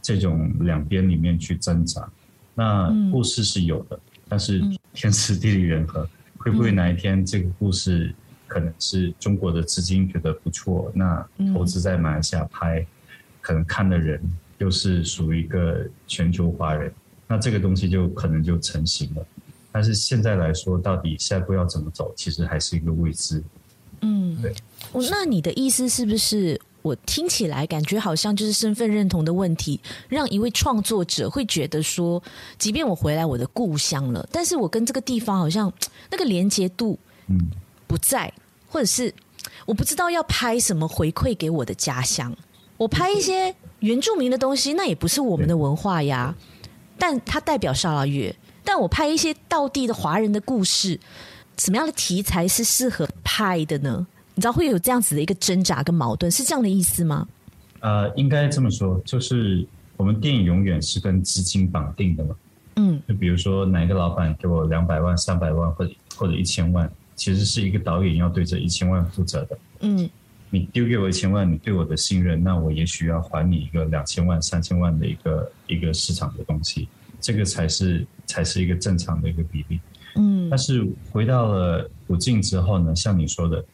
[0.00, 2.10] 这种两边里面去挣扎。
[2.54, 4.00] 那故事是有的，
[4.30, 4.62] 但是
[4.94, 8.14] 天时地利人和，会不会哪一天这个故事
[8.46, 12.86] 可能是中国的资金觉得不错，那投资在马来西亚拍，
[13.42, 14.18] 可能看的人
[14.56, 16.90] 又是属于一个全球华人，
[17.28, 19.26] 那这个东西就可能就成型了。
[19.74, 23.42] 但是现在来说，到底下一步要怎么走，其实还是一个未知。
[24.02, 24.54] 嗯，对。
[25.10, 32.22] 那你的意思是不是，我听起来感觉好像就是身份认同的问题，让一位创作者会觉得说，
[32.56, 35.72] 即便我回来我的故乡了，但是我跟这个地方好像
[36.08, 36.96] 那个连接度
[37.26, 37.36] 嗯
[37.88, 38.32] 不在，
[38.68, 39.12] 或者是
[39.66, 42.32] 我不知道要拍什么回馈给我的家乡。
[42.76, 46.32] 我拍一些原住民的东西，那也不是我们的文化呀，
[46.96, 48.32] 但它代表沙拉越。
[48.64, 50.98] 但我拍一些道地的华人的故事，
[51.58, 54.06] 什么样的题材是适合拍的呢？
[54.34, 57.28] 你知道会有这样子的一个挣扎跟矛盾，是这样的意思吗？
[57.80, 59.64] 呃，应该这么说，就是
[59.96, 62.34] 我们电影永远是跟资金绑定的嘛。
[62.76, 69.58] 嗯，就比如说哪一个老板给我两百万、三百万或者或者一千万，其实是一个导演要对这一千万负责的。
[69.80, 70.10] 嗯，
[70.50, 76.88] 你丢给我一千万，你对我的信任，那我也许要还你一个两千万、三千万的一个一个市场的东西。
[77.24, 79.80] 这个才是才是一个正常的一个比例，
[80.16, 80.46] 嗯。
[80.50, 83.64] 但是回到了古晋之后呢，像你说的，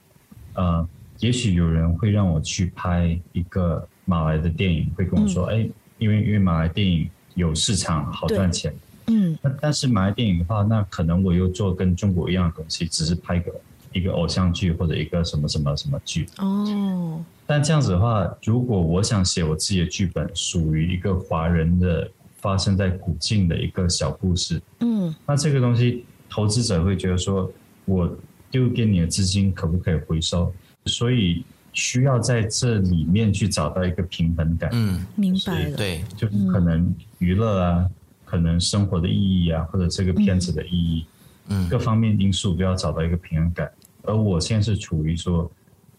[0.55, 0.89] 呃，
[1.19, 8.73] 也许有人会让我去拍一个马来的电影，会跟我说，哎、嗯，因为因为马来电影有市场，好赚钱，
[9.09, 9.37] 嗯。
[9.43, 13.53] 那但是马来电影的话，那可能我又做跟中国一样的东西，只是拍个
[13.93, 17.21] 一个偶像剧或者一个什么什么什么剧，哦。
[17.49, 22.09] 但这样子的话，如果我想写我自己的剧本，属于一个华人的。
[22.41, 27.53] 发生在古晋的一个小故事，嗯，那这个东西投资者会觉得说，
[27.85, 28.11] 我
[28.51, 30.51] 丢给你的资金可不可以回收？
[30.87, 34.71] 所以需要在这里面去找到一个平衡感。
[34.73, 37.87] 嗯，明白了，对，就是可能娱乐啊，
[38.25, 41.05] 可能生活的意义啊，或者这个片子的意义，
[41.49, 43.71] 嗯，各方面因素都要找到一个平衡感。
[44.03, 45.51] 而我现在是处于说，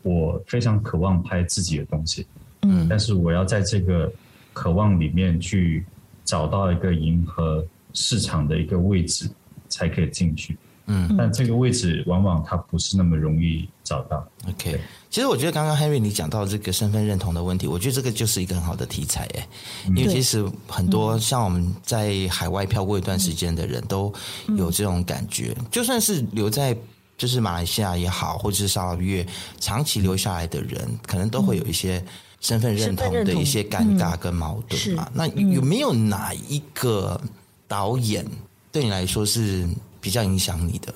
[0.01, 2.25] 我非常渴望拍自己的东西，
[2.63, 4.11] 嗯，但是我要在这个
[4.53, 5.85] 渴望里面去。
[6.23, 9.29] 找到一个迎合市场的一个位置，
[9.69, 10.57] 才可以进去。
[10.87, 14.27] 嗯，但这个位置往往它不是那么容易找到。
[14.49, 14.77] OK，
[15.09, 19.47] 其实我觉得刚刚 Henry 你讲到这个身份认同的问题，我觉得这个就是一个很好的题材哎，
[19.95, 24.11] 因为其实很多像我们在海外漂过一段时间的人都
[24.57, 26.75] 有这种感觉，就算是留在
[27.15, 29.25] 就是马来西亚也好，或者是沙劳越
[29.59, 32.03] 长期留下来的人，可能都会有一些
[32.41, 35.09] 身份认同的一些尴尬跟矛盾嘛。
[35.13, 37.21] 那有没有哪一个
[37.69, 38.25] 导演
[38.69, 39.65] 对你来说是？
[40.03, 40.91] 比较影响你的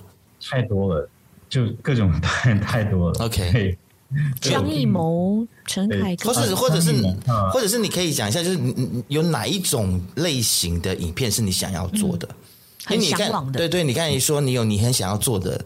[0.49, 1.07] 太多了，
[1.47, 3.23] 就各种导演太多了。
[3.23, 3.77] OK，
[4.41, 6.91] 张艺谋、陈凯歌，或是或者是
[7.53, 12.27] 或者是你可以讲一下，就是你有哪一种类型的影片是你想要做的？
[12.83, 13.59] 很向往的。
[13.59, 15.63] 对对，你刚才说你有你很想要做的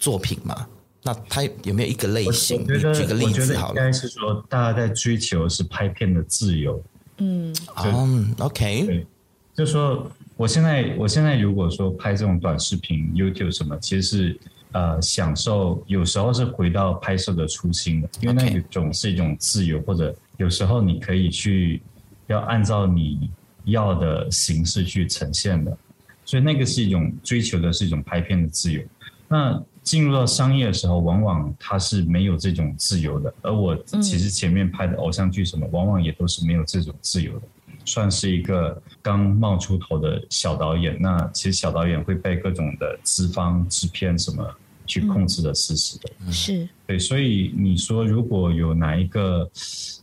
[0.00, 0.66] 作品嘛？
[1.02, 2.62] 那它有没有一个类型？
[2.62, 3.74] 你举个例子好了。
[3.74, 6.82] 应该是说，大家在追求是拍片的自由。
[7.18, 9.06] 嗯，嗯，OK，对，
[9.54, 10.10] 就说。
[10.36, 14.40] 我现在，我现在如果说拍这种短视频，YouTube 什么，其实是
[14.72, 21.82] 呃享受，有时候是回到拍摄的初心的，因为那一种是一种自由，或者有时候你可以去
[22.28, 23.28] 要按照你
[23.66, 25.76] 要的形式去呈现的，
[26.24, 28.80] 所以那个是一种追求的是一种拍片的自由。
[29.28, 37.42] 那进入到商业的时候，往往他是没有这种自由的，而我其实前面拍的偶像剧什么，往往也都是没有这种自由的。
[37.84, 44.48] 算是一个刚冒出头的小导演，那其实小导演会被各种的资方、制片什么
[44.86, 46.08] 去控制的死死的。
[46.24, 46.68] 嗯、是。
[46.86, 49.50] 对，所以你说如果有哪一个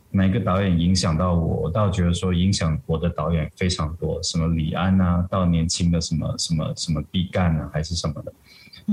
[0.10, 8.34] 哪一个导演影响到我，我倒觉得说影响我的导演非常多，什么李安啊，到年轻的什么什么什么毕赣啊，还是什么的，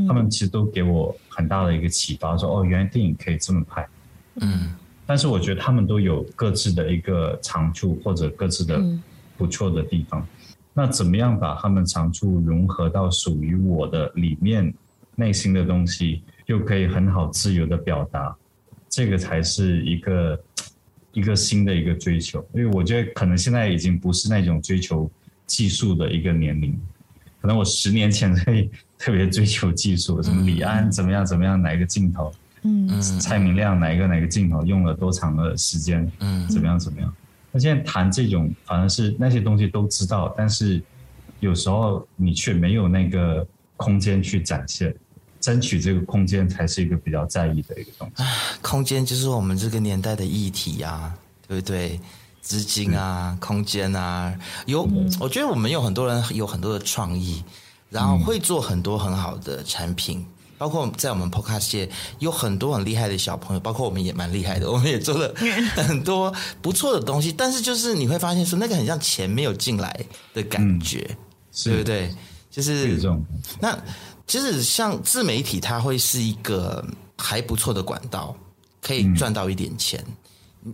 [0.07, 3.87] 他们其实都给我很大的一个启发，说哦，原来电影可以这么拍。
[4.41, 4.75] 嗯。
[5.07, 8.83] 但是我觉得他们都有各自的一个长处或者各自的
[9.37, 10.23] 不错的地方。
[10.23, 14.73] 嗯、那怎么样把他们长处融合到属于我的里面
[15.15, 18.35] 内心的东西，又可以很好自由的表达，
[18.89, 20.41] 这个才是一个
[21.13, 22.43] 一个新的一个追求。
[22.55, 25.11] 因为我觉得可能现在已经不是那种追求
[25.47, 26.81] 技术的一个年龄，
[27.45, 32.33] 可能我十年前会特别追求技术，什么李安怎么样怎么样，哪一个镜头。
[32.63, 32.89] 嗯，
[33.21, 36.11] 蔡明亮哪一个哪一个镜头用了多长的时间？
[36.21, 37.15] 嗯，怎么样怎么样？
[37.53, 40.83] 那现在谈这种，反而是那些东西都知道，但是
[41.41, 44.97] 有时候你却没有那个空间去展现，
[45.39, 48.23] 争取这个空间才是一个比较在意的一个东西。
[48.63, 51.15] 空间就是我们这个年代的议题啊，
[51.47, 52.01] 对不对？
[52.45, 54.33] 资金啊，嗯、空间啊，
[54.67, 57.43] 有，嗯、我觉得我们有很多人有很多的创意，
[57.89, 60.25] 然后会做很多很好的产品。
[60.57, 61.91] 包括在我们 Podcast 界
[62.21, 65.35] 有很多很厉害的小朋友，包括我们也蛮厉害的，我们也做了
[65.75, 66.33] 很多
[66.63, 67.33] 不错的东西。
[67.33, 71.17] 但是就是你会发现说，那个很像钱没有进来的感觉，嗯、
[71.65, 72.15] 对不对？
[72.51, 73.01] 就是
[73.61, 73.77] 那
[74.29, 76.83] 其实像自媒体，它会是一个
[77.19, 78.35] 还不错的管道，
[78.81, 80.03] 可以赚到一点钱。
[80.07, 80.15] 嗯、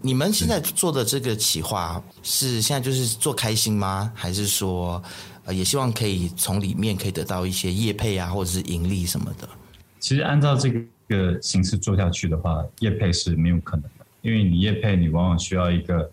[0.03, 4.13] 你们现在做的这个企划是现在就是做开心吗？
[4.15, 5.03] 还是说
[5.45, 9.49] 呃也希望可以从里面可以得到一些业配啊，或者是盈利什么的？
[9.99, 10.71] 其实按照这
[11.09, 16.09] 个形式做下去的话，业配是没有可能的，因为你业配，你往往需要一个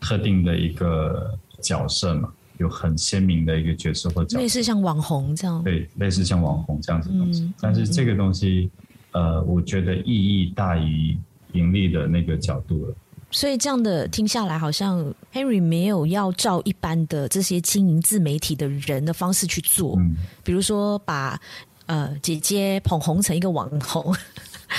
[0.00, 5.62] 特定的一个角色嘛，有很鲜明的一个角色或角色，类似像网红这样。
[5.62, 7.44] 对，类似像网红这样子的东西。
[7.44, 8.68] 嗯、但是这个东西，
[9.12, 11.16] 嗯、呃，我觉得意义大于
[11.52, 12.94] 盈利的那个角度了。
[13.30, 21.40] 所以这样的听下来，好像 Henry 没有要照一般的这些经营自媒体的人的方式去做，嗯、比如说把。
[21.86, 24.14] 呃，姐姐捧红成一个网红，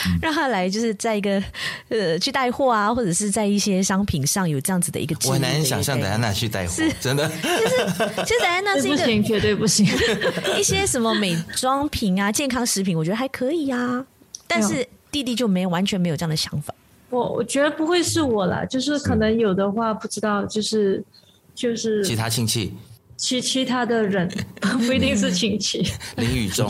[0.08, 1.44] 嗯、 让他来就是在一个
[1.90, 5.14] 呃去带货啊，或者是在一些商品上有这样子的一个。
[5.28, 7.28] 我很难想象戴安娜去带货，是真的。
[7.28, 9.86] 就是其实戴安娜是一个不行，绝对不行。
[10.58, 14.06] 一些什么美妆品啊、健康食品，我觉得还可以啊。
[14.48, 16.74] 但是弟弟就没有完全没有这样的想法。
[17.12, 21.04] 我我觉得不会是我啦，就是可能有的话不知道，就是
[21.54, 22.74] 就是其他亲戚。
[23.18, 24.28] 其其他的人
[24.88, 25.86] 不一定是亲戚。
[26.18, 26.68] 林宇中，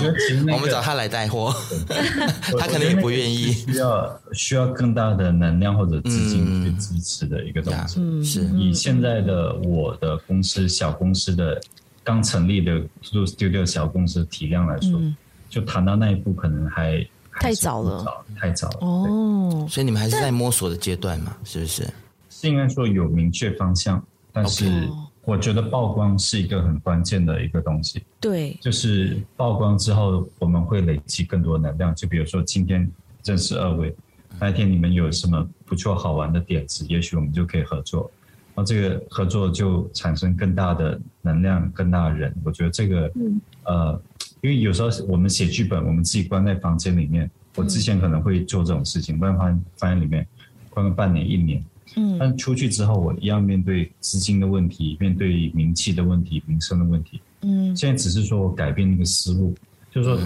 [0.51, 1.55] 我们找他来带货，
[2.59, 3.53] 他可能也不愿意。
[3.53, 8.01] 需要需要更大的能量或者资金去支持的一个东西。
[8.01, 11.57] 嗯，是以现在的我的公司小公司的
[12.03, 14.99] 刚成立的 Studio 小公司体量来说，
[15.49, 17.07] 就谈到那一步可能还
[17.39, 18.77] 太早了，太早了。
[18.81, 21.35] 哦，所以你们还是在摸索的阶段嘛？
[21.43, 21.87] 是不是？
[22.29, 24.89] 是应该说有明确方向，但是。
[25.23, 31.93] 我觉得曝光是一个很关键的一个东西，对，就是曝光之后，我们会累积更多能量。
[31.93, 32.89] 就比如说今天
[33.23, 33.95] 认识二位，
[34.39, 38.09] 那一天你们有什么不错好玩的点子，也许我们就可以合作，
[38.55, 42.35] 然后这个合作就产生更大的能量，更大的人。
[42.43, 43.11] 我觉得这个，
[43.65, 44.01] 呃，
[44.41, 50.27] 因为有时候我们写剧本，我们自己关在房间里面，我之前可能会做这种事情，关在房房间里面
[50.69, 51.63] 关个半年一年，
[51.95, 59.53] 嗯，但出去之后，我一样面对资金的问题，面对名气的问题、名声的问题，嗯，现在只是说我改变那个思路，
[59.91, 60.19] 就是说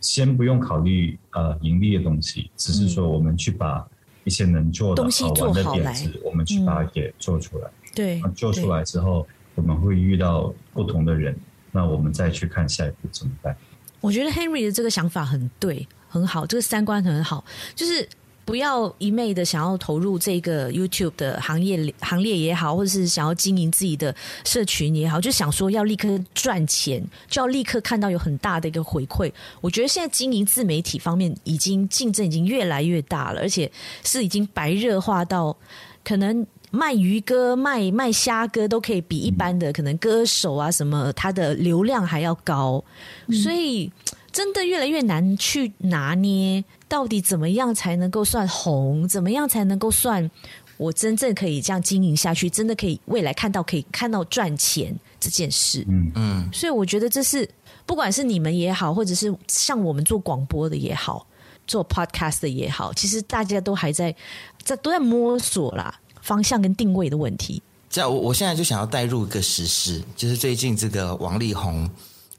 [0.00, 3.86] 先不用考虑呃盈利的东西，只是说我们去把
[4.24, 11.34] 一些能做的好玩的点子，我们去把它给做出来，对，做出来之后，我们会遇到不同的人。
[11.72, 13.56] 那我们再去看下一步怎么办？
[14.00, 17.44] 我觉得 Henry 的这个想法很对，很好，这个三观很好，
[17.74, 18.06] 就是
[18.44, 24.14] 不要一昧的想要投入这个 YouTube 的行业行列也好，或者是想要经营自己的
[24.44, 29.32] 社群也好，就想说要立刻赚钱，就要立刻看到有很大的一个回馈。
[29.60, 33.70] 我觉得现在经营自媒体方面，已经竞争已经越来越大了，而且
[34.04, 35.56] 是已经白热化到
[36.04, 36.46] 可能。
[36.74, 42.82] 卖鱼哥、卖卖虾哥都可以比一般的可能歌手啊什么，他的流量还要高，
[43.30, 43.92] 所以
[44.32, 50.30] 真的越来越难去拿捏，到底怎么样才能够算红，怎么样才能够算
[50.78, 55.84] 我真正可以这样经营下去，真的可以未来看到可以看到赚钱这件事。
[55.86, 57.46] 嗯嗯，所以我觉得这是
[57.84, 61.26] 不管是你们也好，或者是像我们做广播的也好，
[61.66, 64.16] 做 podcast 的也好，其实大家都还在
[64.64, 66.00] 在都在摸索啦。
[66.22, 67.60] 方向跟定位的问题。
[67.90, 71.86] 这样，我我现在就想要带入一个时事，就是最近这个王力宏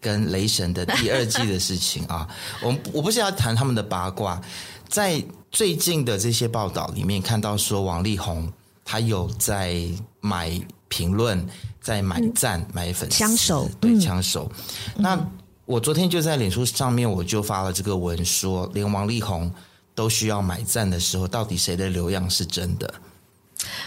[0.02, 2.28] 跟雷神的第二季的事情啊。
[2.64, 4.42] 我我不是要谈他们的八卦，
[4.90, 8.52] 在最近的这些报道里面看到说，王力宏
[8.84, 9.80] 他有在
[10.22, 11.48] 买评论，
[11.80, 14.52] 在买赞、嗯、买粉丝，枪手对枪手。
[14.96, 15.30] 嗯、那
[15.66, 19.52] 我昨天就在脸书上面我就发了这个文说，连王力宏
[19.94, 22.92] 都需要买赞的时候，到底谁的流量是真的？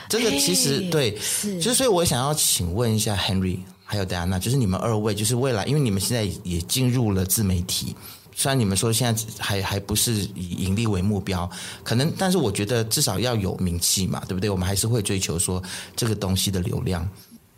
[0.08, 7.94] 这个其实、欸、对，是就是所以，我想要请问一下 Henry 还有戴安娜，就是你们二位，就是未来，因为你们现在也进入了自媒体，
[8.34, 11.48] 虽然你们说现在还还不是以盈利为目标，
[11.82, 14.50] 可能，但是我觉得至少要有名气嘛，对不对？
[14.50, 15.62] 我们还是会追求说
[15.94, 17.08] 这个东西的流量。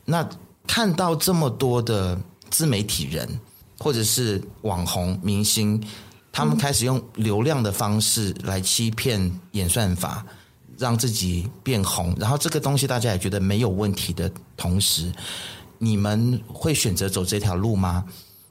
[0.05, 0.27] 那
[0.67, 2.19] 看到这么多的
[2.51, 3.29] 自媒体人
[3.79, 5.83] 或者是网红明星，
[6.33, 10.25] 他们开始用流量的方式来欺骗演算法。
[10.79, 15.13] 让自己变红，然后这个东西大家也觉得没有问题的同时，
[15.77, 18.05] 你们会选择走这条路吗？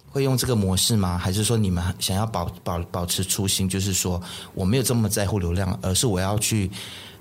[0.10, 1.18] 会用这个模式吗？
[1.18, 4.22] 还是说你们想要保保保持初心，就是说
[4.54, 6.70] 我没有这么在乎流量，而是我要去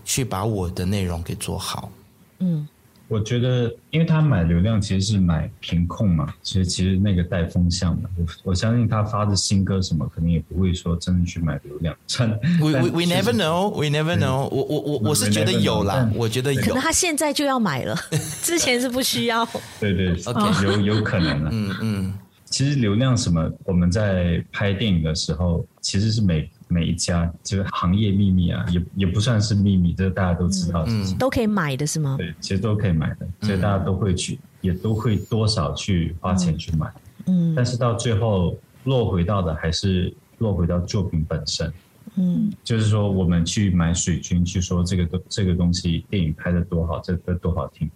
[0.04, 1.90] 去把我的内容给做好？
[2.38, 2.66] 嗯。
[3.08, 8.08] 我觉得，因为他买流量其实是买评控嘛，所以其实那个带风向嘛。
[8.16, 11.94] 我我相信他发的新歌什么，肯定也不会说真的去买流量。
[12.60, 14.48] We we we never know, we never know 我。
[14.48, 16.60] 我我我我是觉得有啦，我觉得有。
[16.60, 17.96] 可能他现在就要买了，
[18.42, 19.46] 之前是不需要。
[19.78, 21.50] 对对，OK，有有可能了。
[21.52, 22.14] 嗯嗯，
[22.46, 26.50] 其实流量什么，我们在拍电影的时候，其实是每。
[26.68, 32.16] 每一家就是行业秘密啊，也也不算是秘密，这个大家都知道，嗯，都可以买的是吗？
[32.18, 36.92] 对，其实都可以买的，所以大家都会去，也都会多少去花钱去买，
[37.26, 41.72] 嗯，但是到最后落回到的还是落回到作品本身，
[42.16, 47.88] 嗯，就是说我们去买水军，去说这个东这个东西电影拍的多好，这个多好听，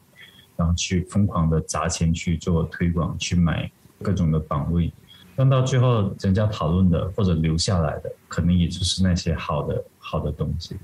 [0.57, 3.69] 然后去疯狂的砸钱去做推广，去买
[4.01, 4.93] 各种的榜位。
[5.41, 10.77] 但到最后，人家讨论的或者留下来的，可能也就是那些好的好的东西。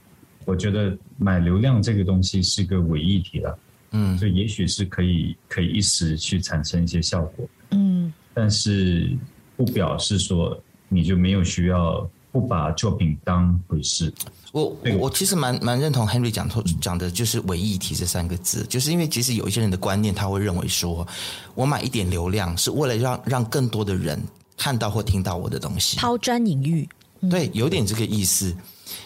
[0.46, 3.58] 我觉得买流量这个东西是个伪议题了，
[3.90, 9.14] 嗯，就也许是可以可以一时去产生一些效果，嗯，但是
[9.58, 14.10] 不表示说你就没有需要不把作品当回事。
[14.52, 16.48] 我我其实蛮蛮认同 Henry 讲
[16.80, 21.06] 讲的就是伪议题这三个字，就是因为其实有一些人的观念，他会认为说
[21.54, 24.18] 我买一点流量是为了让让更多的人。
[24.56, 26.88] 看到或听到我的东西，抛砖引玉，
[27.30, 28.54] 对，有点这个意思。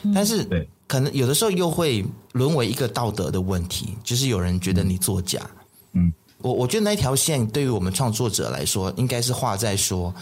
[0.03, 0.47] 嗯、但是，
[0.87, 5.41] 可能有的时候又会沦为一个道德的问题，就是有人觉得你作假。
[5.93, 10.15] 嗯，我我觉得那条线对于我们创作者来说，应该是画在说，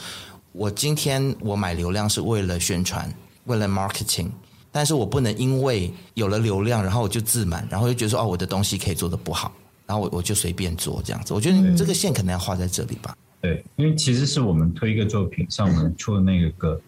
[0.53, 3.13] 我今天我买流量是为了宣传，
[3.45, 4.29] 为了 marketing，
[4.71, 9.53] 但是我不能因为有了流量，然后我就自满，然后就觉得说哦，我的东西可以做得不好，
[9.87, 11.35] 然后我我就随便做这样子。
[11.35, 13.17] 我觉得这个线可能要画在这里吧。
[13.49, 16.79] 对，因为其实是我们推一个作品，像我们出的那个歌，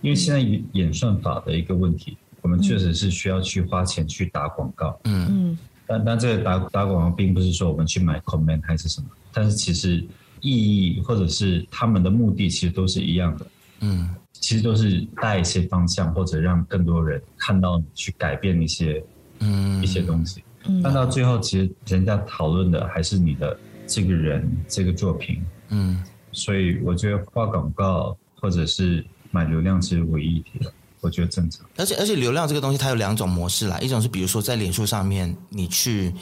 [0.00, 0.40] 因为现在
[0.72, 4.98] 演算法的一个问题，我们确实是需要去花钱去打广告。
[5.04, 5.58] 嗯嗯。
[5.86, 10.04] 但但这个打打广告，并不是说我们去买 comment 还是什么，但是其实
[10.40, 13.46] 意义或者是他们的目的，其实都是一样的。
[13.80, 14.08] 嗯。
[14.32, 19.02] 其实都是带一些方向，或者让更多人看到你去改变一些
[19.38, 20.42] 嗯一些东西。
[20.66, 20.82] 嗯。
[20.82, 23.56] 但到最后，其实人家讨论的还是你的
[23.86, 25.40] 这个人这个作品。
[25.68, 26.02] 嗯，
[26.32, 31.64] 所以我觉得画广告或者是买流量是唯一体的，我觉得正常。
[31.76, 36.12] 而且而且流量这个东西它有两种模式啦，一种是比如说在脸书上面你去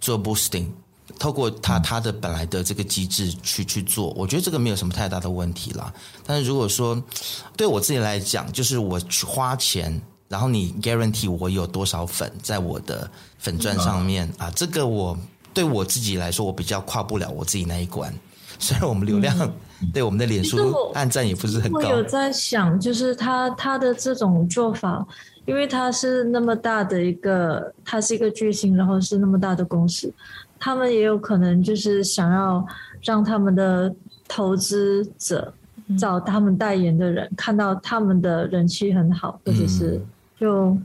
[0.00, 0.66] 做 boosting。
[1.20, 5.90] 透过他他的本来的这个机制去去做，我觉得这个没有什么太大的问题啦。
[6.26, 7.00] 但是如果说
[7.56, 15.16] 对我自己来讲，就是我去花钱，然后你 guarantee 我有多少粉在我的粉钻上面啊，这个我
[15.54, 18.12] 对我自己来说，我比较跨不了我自己那一关。
[18.58, 21.78] 虽然我们流量、嗯、对我们的脸书按赞也不是很高。
[21.78, 25.06] 我有在想，就是他他的这种做法，
[25.44, 30.12] 因为他是那么大的一个，他是一个巨星，然后是那么大的公司。
[30.58, 32.66] 他们也有可能就是想要
[33.02, 33.94] 让他们的
[34.26, 35.52] 投资者
[35.98, 40.00] 找他们代言的人，嗯、看到他们的人气很好，或者是
[40.40, 40.76] 就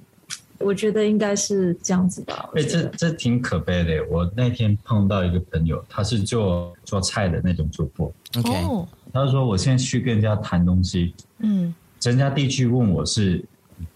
[0.63, 2.49] 我觉得应该是这样子吧。
[2.55, 4.05] 哎、欸，这这挺可悲的。
[4.09, 8.11] 我那天碰到一个朋友，他是做做菜的那种主播。
[8.37, 8.49] OK，
[9.13, 13.43] 他说我现在去跟人家谈东西，嗯，人家第一句问我是。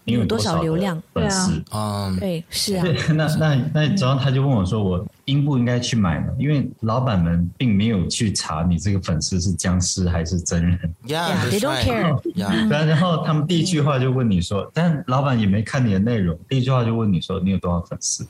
[0.04, 1.02] 因为多少流量？
[1.12, 2.84] 粉丝啊，对，是啊。
[3.14, 10.94] 那那那，然后他就问我说：“我应不应该去买呢？”因为老板们并没有去查你这个粉丝是僵尸还是真人。
[11.06, 12.68] Yeah，they don't care。
[12.68, 18.26] 然后他们第一句话就问你说：“但老板也没看你的内容。”第一句话就问你说：“你有多少粉丝？”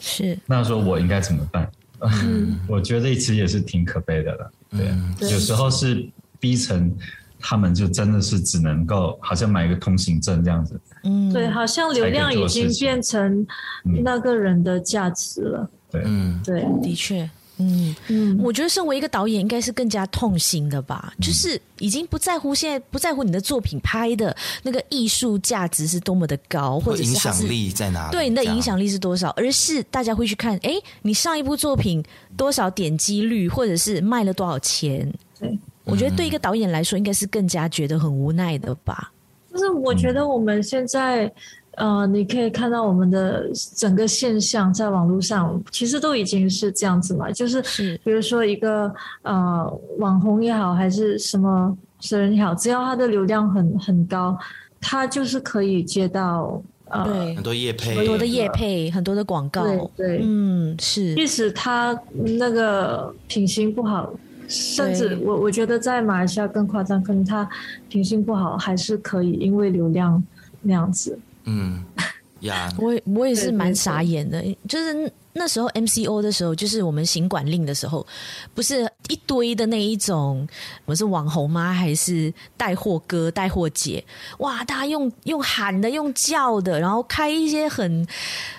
[0.00, 0.38] 是。
[0.46, 1.70] 那说我应该怎么办？
[2.68, 4.50] 我觉得这其实也是挺可悲的了。
[4.70, 6.08] 对，有时候是
[6.40, 6.94] 逼成。
[7.40, 13.46] 他们就真的是只能够好像买一个通行证这样子，嗯，对，好像流量已经变成
[13.82, 17.22] 那个人的价值了，对，嗯，对，的确，
[17.58, 17.94] 嗯。
[18.08, 32.02] 嗯，我觉得身为一个导演，应该是更加痛心的吧，嗯、就是已经不在乎现在不在乎你的作品拍的那个艺术价值是多么的高，或者是影响力在哪里，对，你的影响力是多少，而是大家会去看，哎，你上一部作品
[32.36, 35.58] 多少点击率，或者是卖了多少钱，对。
[35.88, 39.10] 我觉得对一个导演来说，应该是更加觉得很无奈的吧。
[39.50, 41.32] 就是我觉得我们现在，
[41.76, 47.32] 呃，你可以看到我们的整个现象在网络上，其实都已经是这样子嘛。
[47.32, 47.62] 就是
[48.04, 54.38] 比如说一个呃网红也好，还是什么人也好，只要他的流量很很高，
[54.80, 59.64] 他就是可以接到呃对很多业配，很多的业配，很多的广告。
[59.64, 61.14] 对，对，嗯，是。
[61.14, 64.12] 即使他那个品行不好。
[64.48, 67.48] 甚至我我觉得在马来西亚更夸张，可能他
[67.88, 70.22] 品性不好，还是可以因为流量
[70.62, 71.18] 那样子。
[71.44, 71.84] 嗯，
[72.40, 75.12] 呀、yeah.，我我也是蛮傻眼的，就是。
[75.38, 78.06] 那时候 MCO 的时候，就是我们行管令的时候，
[78.54, 80.46] 不是一堆的那一种，
[80.84, 81.72] 我是网红吗？
[81.72, 84.04] 还是带货哥、带货姐？
[84.38, 88.06] 哇，大家用用喊的、用叫的，然后开一些很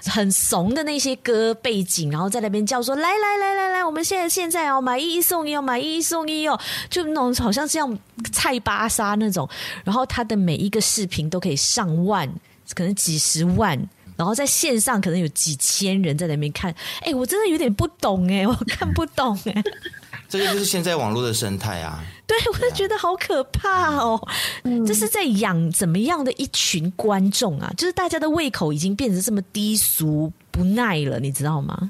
[0.06, 6.60] 很怂的那些歌背景，然后在那边叫说：“来来来来来，我们现在现在哦，买一送一哦，买一送一哦，
[6.90, 7.98] 就那种好像像
[8.32, 9.48] 菜巴沙那种。”
[9.84, 12.28] 然后他的每一个视频都可以上万，
[12.74, 13.78] 可能几十万。
[14.20, 19.64] 然后在线上可能有几千人在那边看，哎，我真的有点不懂哎，我看不懂哎。
[20.28, 22.04] 这个就是现在网络的生态啊。
[22.28, 24.22] 对，我就觉得好可怕哦。
[24.64, 27.74] 嗯，这是在养怎么样的一群观众啊？
[27.78, 31.90] 就是大家的胃口已经变成这么低俗不耐了，你知道吗？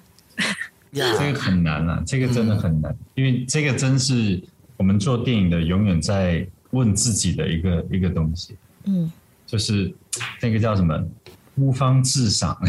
[0.93, 4.39] 这个很难啊，这个真的很难，因为这个真是
[4.77, 8.55] 我们做电影的永远在问自己的一个一个东西。
[8.85, 9.11] 嗯，
[9.47, 9.91] 就是
[10.39, 10.95] 那个叫什么？
[11.59, 12.55] 孤芳自赏，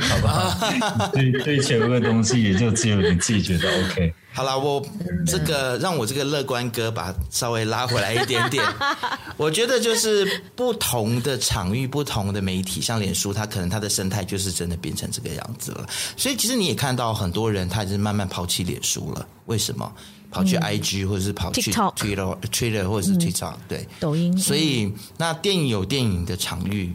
[0.00, 1.08] 好不好？
[1.12, 4.12] 对 对，求个东西也就只有你自己觉得 OK。
[4.34, 4.84] 好了，我
[5.26, 8.64] 这个让我这个乐观哥把稍微拉回来一点点。
[9.36, 15.86] 我觉得就是不同的场域、不同的媒体，像脸书，它可能它的生态就是真的变成这个样子了。
[16.16, 19.26] 所以其实你也看到很多人，他已经慢慢抛弃脸书了。
[19.46, 19.92] 为什么？
[20.30, 24.34] 跑去 IG 或者是跑去 Twitter、Twitter 或者是 TikTok，对，抖音。
[24.38, 26.90] 所以那电影有电影的场域。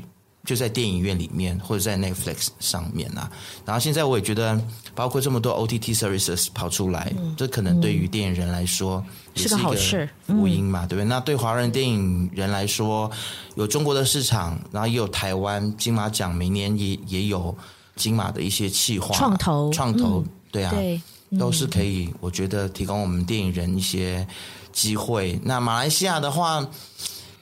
[0.48, 3.30] 就在电影院里面，或者在 Netflix 上面啊。
[3.66, 4.58] 然后现在我也觉得，
[4.96, 11.06] 包括这么多 OTT services 跑出来，嗯、这可能对于电影人来说也是一个福音嘛，对不对？
[11.06, 13.12] 那对华人电影人来说，
[13.56, 17.54] 有中国的市场，然后也有台湾金马奖，明年也也有
[17.98, 21.02] 金马的一些企划创投，创投，嗯、对啊对，
[21.38, 22.10] 都是可以。
[22.22, 24.26] 我觉得提供我们电影人一些
[24.72, 25.38] 机会。
[25.44, 26.66] 那马来西亚的话，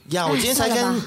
[0.10, 1.00] 呀，我今天才跟。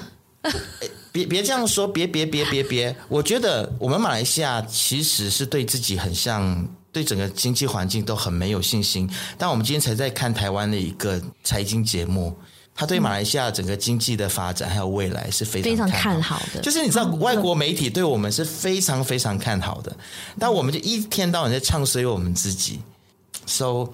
[1.11, 2.95] 别别这样说，别别别别别！
[3.09, 9.09] 我觉得我们马来西亚其实是对自己很像，对整个经济环境都很没有信心。
[9.36, 12.36] 但我们今天才在看台湾的一个财经节目，
[12.74, 16.61] 他对马来西亚整个经济的发展还有未来是非常非常看好的。
[16.61, 19.97] 就是你知道，外国媒体对我们是非常非常看好的，
[20.39, 22.78] 但我们就一天到晚在唱衰我们自己。
[23.47, 23.89] So。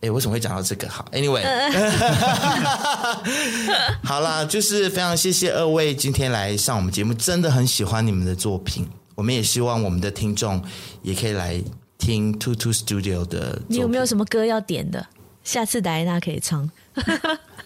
[0.00, 0.88] 哎，为什么会讲到这个？
[0.88, 1.42] 好，Anyway，
[4.04, 8.88] 好啦，就是非常谢谢二位今天来上我们节目，真的很喜欢你们的作品。
[9.14, 10.62] 我们也希望我们的听众
[11.02, 11.60] 也可以来
[11.98, 13.60] 听 Two Two Studio 的。
[13.66, 15.04] 你有没有什么歌要点的？
[15.42, 16.70] 下次戴安娜可以唱。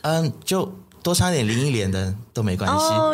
[0.01, 0.73] 嗯，就。
[1.03, 2.77] 多唱点林忆莲的都没关系。
[2.77, 3.13] 哦，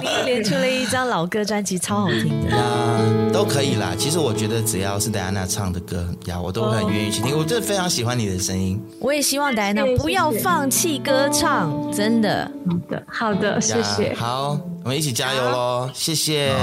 [0.00, 2.54] 林忆莲出了一张老歌专辑，超好听的。
[2.56, 2.98] 啊，
[3.32, 3.94] 都可以啦。
[3.98, 7.36] 其实我觉得只要是戴安娜唱的歌呀，我都很愿意去听。
[7.36, 8.82] 我真的非常喜欢你的声音。
[9.00, 12.50] 我也希望戴安娜不要放弃歌唱，真的。
[12.66, 14.14] 好的，好的，谢谢。
[14.14, 15.90] 好，我们一起加油喽！
[15.92, 16.54] 谢谢，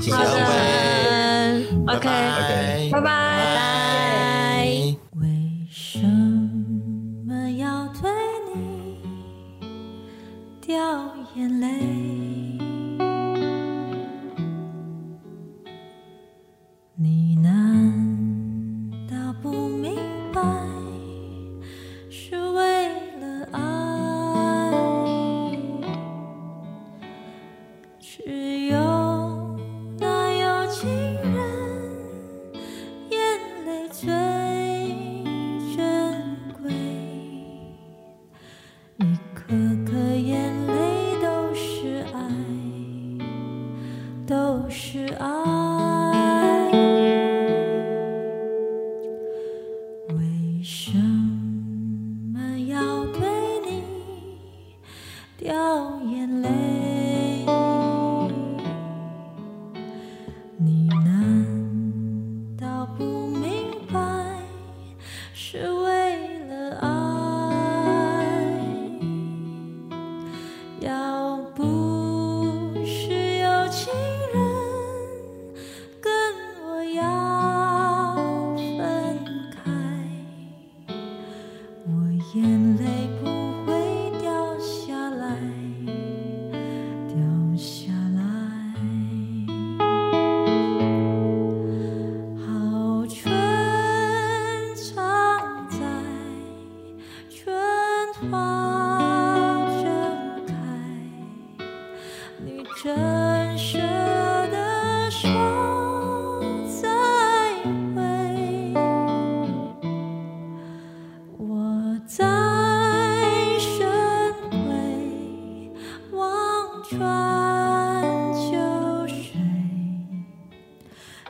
[0.00, 1.66] 谢谢二位。
[1.86, 4.01] OK，OK，拜拜。
[10.72, 12.61] 掉眼泪，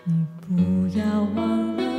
[0.05, 1.92] 你不要忘了